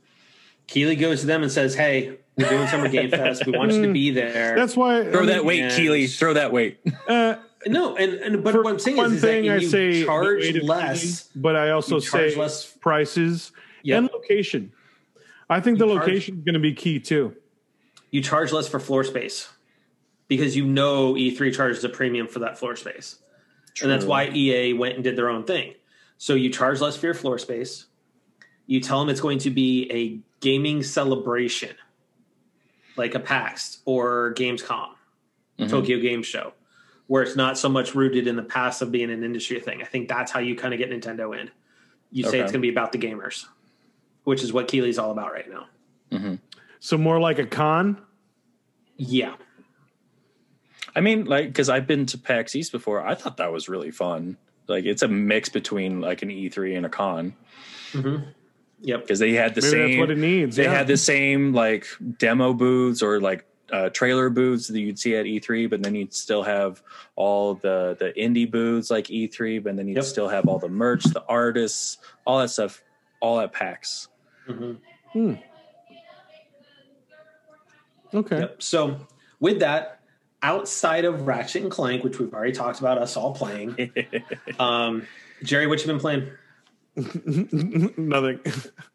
[0.67, 3.45] Keighley goes to them and says, "Hey, we're doing Summer Game Fest.
[3.45, 6.07] We want you to be there." That's why Throw I that weight, and- Keighley.
[6.07, 6.79] Throw that weight.
[7.07, 7.35] Uh,
[7.67, 10.05] no, and, and but what I'm saying one is, is thing that I you say
[10.05, 11.01] charge the weight of less.
[11.23, 13.51] Keighley, but I also say less- prices
[13.83, 13.97] Yep.
[13.97, 14.71] and location.
[15.49, 17.35] I think the You charge- location is going to be key too.
[18.11, 19.49] You charge less for floor space
[20.29, 23.17] because you know E3 charges a premium for that floor space.
[23.81, 25.73] And that's why EA went and did their own thing.
[26.17, 27.85] So you charge less for your floor space.
[28.65, 31.75] You tell them it's going to be a gaming celebration,
[32.95, 34.89] like a PAX or Gamescom,
[35.59, 35.67] mm-hmm.
[35.67, 36.53] Tokyo Game Show,
[37.07, 39.81] where it's not so much rooted in the past of being an industry thing.
[39.81, 41.49] I think that's how you kind of get Nintendo in.
[42.11, 42.39] You say Okay.
[42.41, 43.45] it's going to be about the gamers,
[44.23, 45.65] which is what Keighley's all about right now.
[46.11, 46.35] Mm-hmm.
[46.79, 48.01] So more like a con.
[48.97, 49.35] Yeah.
[50.95, 53.05] I mean, like, because I've been to PAX East before.
[53.05, 54.37] I thought that was really fun.
[54.67, 57.33] Like, it's a mix between like an E3 and a con
[57.93, 58.23] Mm-hmm.
[58.81, 59.01] Yep.
[59.01, 59.87] because they had the Maybe same.
[59.91, 60.55] that's what it needs.
[60.55, 60.73] They yeah.
[60.73, 61.87] had the same like
[62.17, 66.13] demo booths or like uh, trailer booths that you'd see at E3, but then you'd
[66.13, 66.81] still have
[67.15, 70.05] all the the indie booths like E3, but then you'd Yep.
[70.05, 72.81] still have all the merch, the artists, all that stuff,
[73.19, 74.09] all at PAX.
[74.47, 75.33] mm-hmm
[78.13, 78.39] okay.
[78.39, 78.61] Yep.
[78.61, 78.97] So
[79.39, 79.99] with that,
[80.43, 83.91] outside of Ratchet and Clank, which we've already talked about us all playing,
[84.59, 85.07] um,
[85.41, 86.29] Jerry, what you been playing?
[86.95, 88.39] Nothing.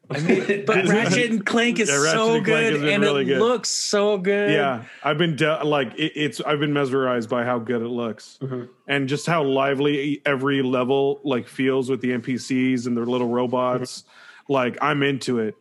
[0.09, 3.39] But Ratchet and Clank is Yeah, so and good, been and really it good.
[3.41, 4.51] looks so good.
[4.51, 6.41] yeah, I've been de- like it, it's.
[6.41, 8.39] I've been mesmerized by how good it looks,
[8.87, 14.03] and just how lively every level like feels with the NPCs and their little robots.
[14.47, 15.55] Like I'm into it.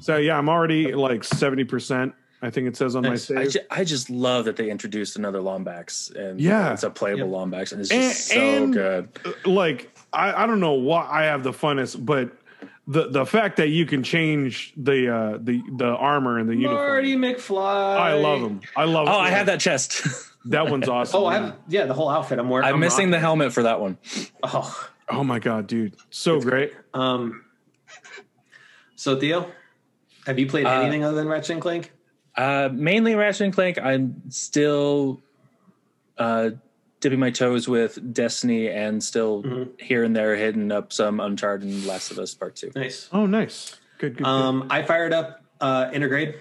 [0.00, 2.14] So yeah, I'm already like seventy percent.
[2.42, 3.30] I think it says on Nice.
[3.30, 3.52] my I, save.
[3.52, 6.72] ju- I just love that they introduced another Lombax, and Yeah.
[6.72, 7.48] it's a playable Yep.
[7.48, 9.08] Lombax, and it's And- just so and- good.
[9.46, 12.30] like I, I don't know why I have the funnest, but
[12.88, 17.10] the the fact that you can change the uh the the armor and the Marty
[17.10, 17.22] uniform.
[17.62, 17.96] McFly.
[17.96, 18.60] I love them.
[18.76, 19.06] I love.
[19.08, 20.02] Oh, I have that chest.
[20.46, 21.20] That one's awesome.
[21.22, 22.40] Oh, I have yeah, the whole outfit.
[22.40, 22.66] I'm wearing.
[22.66, 23.96] I'm missing the helmet for that one.
[24.42, 26.72] Oh, Oh my god, dude, so great.
[26.94, 27.44] um.
[28.96, 29.50] So Theo,
[30.26, 31.92] have you played Uh, anything other than Ratchet and Clank?
[32.36, 33.78] Uh, mainly Ratchet and Clank.
[33.78, 35.20] I'm still
[36.18, 36.50] uh,
[37.00, 39.70] dipping my toes with Destiny, and still Mm-hmm.
[39.78, 42.70] here and there hitting up some Uncharted and Last of Us Part Two.
[42.74, 43.08] Nice.
[43.12, 43.76] Oh, nice.
[43.98, 44.24] Good, good.
[44.24, 44.26] good.
[44.26, 46.36] Um, I fired up uh, Intergrade,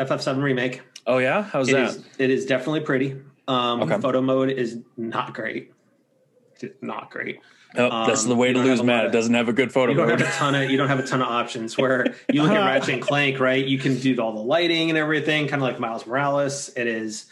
[0.00, 0.82] FF7 remake.
[1.06, 1.90] Oh yeah, how's It that?
[1.90, 2.04] is.
[2.18, 3.16] It is definitely pretty.
[3.48, 4.00] Um, Okay.
[4.00, 5.72] Photo mode is not great.
[6.62, 7.40] It's not great.
[7.74, 9.06] Oh, that's um, the way to lose Matt.
[9.06, 10.20] It doesn't have a good photo You don't mode.
[10.20, 11.78] have a ton of you don't have a ton of options.
[11.78, 13.64] Where you look at Ratchet and Clank, right?
[13.64, 16.70] You can do all the lighting and everything, kind of like Miles Morales.
[16.76, 17.26] It is.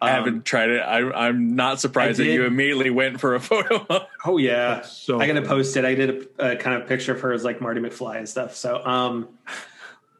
[0.00, 0.80] I um, haven't tried it.
[0.80, 0.98] I,
[1.28, 4.06] I'm not surprised I that you immediately went for a photo.
[4.26, 5.84] Oh yeah, so I got to post it.
[5.84, 8.54] I did a, a kind of picture of her as like Marty McFly and stuff.
[8.56, 9.28] So, um,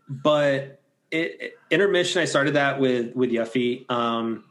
[0.09, 0.81] but
[1.11, 2.23] it, it- intermission.
[2.23, 3.89] I started that with with Yuffie.
[3.91, 4.45] Um,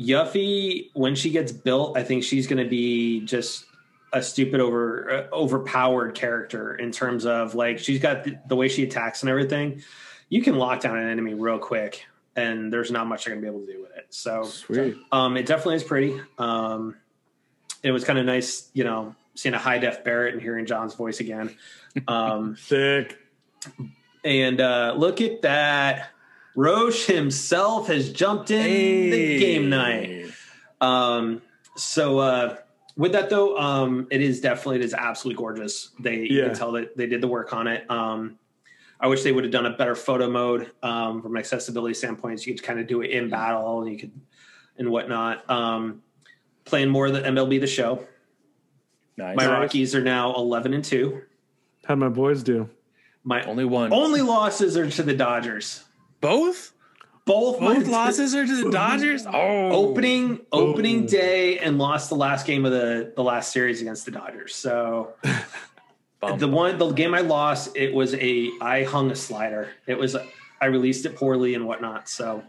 [0.00, 3.66] Yuffie, when she gets built, I think she's going to be just
[4.12, 8.68] a stupid over uh, overpowered character in terms of like she's got the, the way
[8.68, 9.82] she attacks and everything.
[10.28, 13.50] You can lock down an enemy real quick, and there's not much they're going to
[13.50, 14.06] be able to do with it.
[14.10, 14.96] So Sweet.
[15.12, 16.20] um, it definitely is pretty.
[16.38, 16.96] Um,
[17.82, 20.94] it was kind of nice, you know, seeing a high def Barret and hearing John's
[20.94, 21.56] voice again.
[22.08, 23.18] Um, Sick.
[24.24, 26.10] and uh, look at that.
[26.56, 30.26] Roche himself has jumped in the game night.
[30.80, 31.42] Um,
[31.76, 32.56] so uh,
[32.96, 35.90] with that though, um, it is definitely it is absolutely gorgeous.
[35.98, 37.88] They you can tell that they did the work on it.
[37.90, 38.38] Um,
[39.00, 42.40] I wish they would have done a better photo mode um, from an accessibility standpoint.
[42.40, 44.12] So you could kind of do it in battle, and you could
[44.78, 45.48] and whatnot.
[45.48, 46.02] Um,
[46.64, 48.06] playing more of the MLB the Show.
[49.16, 49.36] Nice.
[49.36, 51.22] My Rockies are now eleven and two.
[51.84, 52.68] How'd my boys do?
[53.24, 53.92] My Only one.
[53.92, 55.84] only losses are to the Dodgers.
[56.20, 56.72] Both?
[57.26, 59.24] Both, Both losses are to the Dodgers?
[59.26, 59.70] Oh.
[59.70, 64.10] opening opening day and lost the last game of the the last series against the
[64.10, 64.54] Dodgers.
[64.54, 65.12] So
[66.38, 69.68] the one the game I lost, it was a I hung a slider.
[69.86, 70.16] It was
[70.60, 72.08] I released it poorly and whatnot.
[72.08, 72.42] So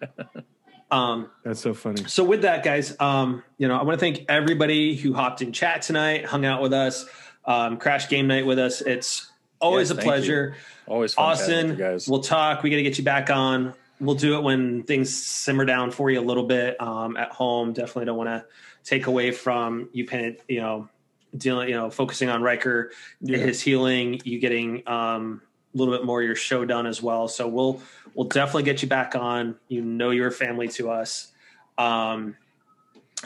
[0.90, 2.04] um That's so funny.
[2.06, 5.52] so with that guys um you know i want to thank everybody who hopped in
[5.52, 7.06] chat tonight hung out with us
[7.46, 9.30] um crash game night with us it's
[9.62, 10.56] always Yes, a pleasure.
[10.86, 12.08] Always fun austin guys.
[12.08, 12.62] we'll talk.
[12.62, 13.72] We got to get you back on.
[14.00, 17.72] We'll do it when things simmer down for you a little bit um at home.
[17.72, 18.44] Definitely don't want to
[18.84, 20.06] take away from you
[20.48, 20.88] you know
[21.36, 22.90] dealing you know focusing on Riker
[23.20, 23.38] Yeah.
[23.38, 25.40] his healing you getting um
[25.74, 27.28] a little bit more of your show done as well.
[27.28, 27.80] So we'll
[28.14, 29.54] we'll definitely get you back on.
[29.68, 31.32] You know you're family to us.
[31.78, 32.36] Um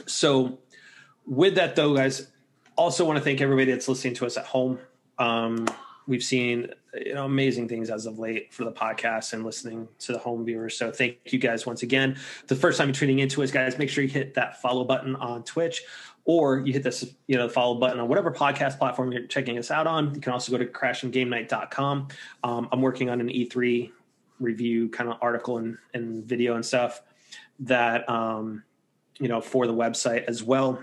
[0.06, 0.58] so
[1.26, 2.30] with that though guys
[2.76, 4.78] also want to thank everybody that's listening to us at home.
[5.18, 5.66] Um
[6.06, 10.12] we've seen you know amazing things as of late for the podcast and listening to
[10.12, 10.76] the home viewers.
[10.76, 12.16] So thank you guys once again.
[12.46, 15.16] The first time you're tuning into us guys make sure you hit that follow button
[15.16, 15.82] on twitch
[16.24, 19.70] or you hit this you know follow button on whatever podcast platform you're checking us
[19.70, 20.14] out on.
[20.14, 22.08] You can also go to crashandgamenight.com
[22.44, 23.90] um, i'm working on an e3
[24.40, 27.02] review kind of article and, and video and stuff
[27.60, 28.62] that um,
[29.18, 30.82] you know for the website as well.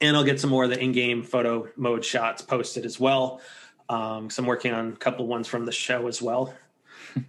[0.00, 3.40] And i'll get some more of the in-game photo mode shots posted as well
[3.88, 6.54] um, so i'm working on a couple ones from the show as well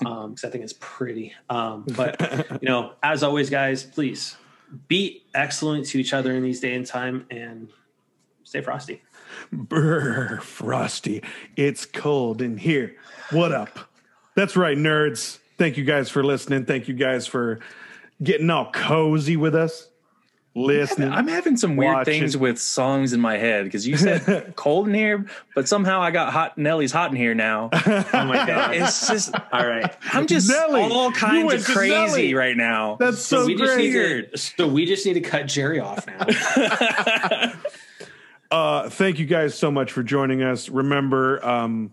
[0.06, 2.20] Um, because i think it's pretty um, but
[2.62, 4.36] you know as always guys please
[4.88, 7.70] be excellent to each other in these day and time and
[8.44, 9.02] stay frosty
[9.52, 11.24] Brr, Frosty,
[11.56, 12.96] it's cold in here.
[13.32, 13.92] What up?
[14.36, 15.40] That's right, nerds.
[15.58, 16.66] Thank you guys for listening.
[16.66, 17.60] Thank you guys for
[18.22, 19.90] getting all cozy with us.
[20.58, 21.12] Listening.
[21.12, 24.88] I'm having some weird Watch things with songs in my head because you said cold
[24.88, 26.58] in here, but somehow I got hot.
[26.58, 27.70] Nelly's hot in here now.
[27.74, 30.82] oh my god It's just all right I'm just Nelly.
[30.82, 32.34] all kinds of crazy Nelly.
[32.36, 32.96] right now.
[32.98, 36.26] That's so, we just need to, so we just need to cut jerry off now
[38.52, 40.70] Uh, thank you guys so much for joining us.
[40.70, 41.92] Remember, um,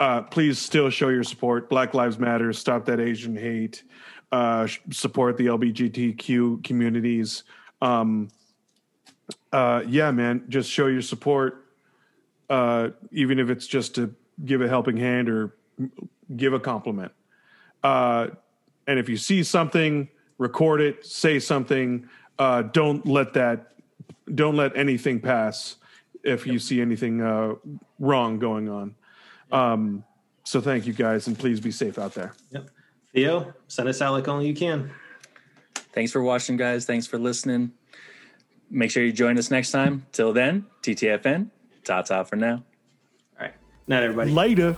[0.00, 1.68] uh, please still show your support.
[1.68, 2.52] Black Lives Matter.
[2.52, 3.84] Stop that Asian hate.
[4.32, 7.44] Uh, support the LGBTQ communities.
[7.80, 8.28] Um,
[9.52, 11.64] uh, yeah, man, just show your support.
[12.50, 14.14] Uh, even if it's just to
[14.44, 15.54] give a helping hand or
[16.36, 17.12] give a compliment.
[17.82, 18.28] Uh,
[18.86, 21.04] and if you see something, record it.
[21.04, 22.08] Say something.
[22.38, 23.68] Uh, don't let that
[24.34, 25.76] don't let anything pass
[26.22, 27.54] if you see anything uh,
[27.98, 28.94] wrong going on.
[29.52, 30.04] Um,
[30.44, 32.34] so thank you guys, and please be safe out there.
[32.50, 32.70] Yep.
[33.14, 34.90] Theo, send us out like only you can.
[35.92, 36.84] Thanks for watching, guys.
[36.84, 37.72] Thanks for listening.
[38.70, 40.06] Make sure you join us next time.
[40.12, 41.50] Till then, TTFN.
[41.84, 42.54] Ta ta for now.
[42.54, 42.62] All
[43.40, 43.54] right.
[43.86, 44.30] Night, everybody.
[44.30, 44.76] Later.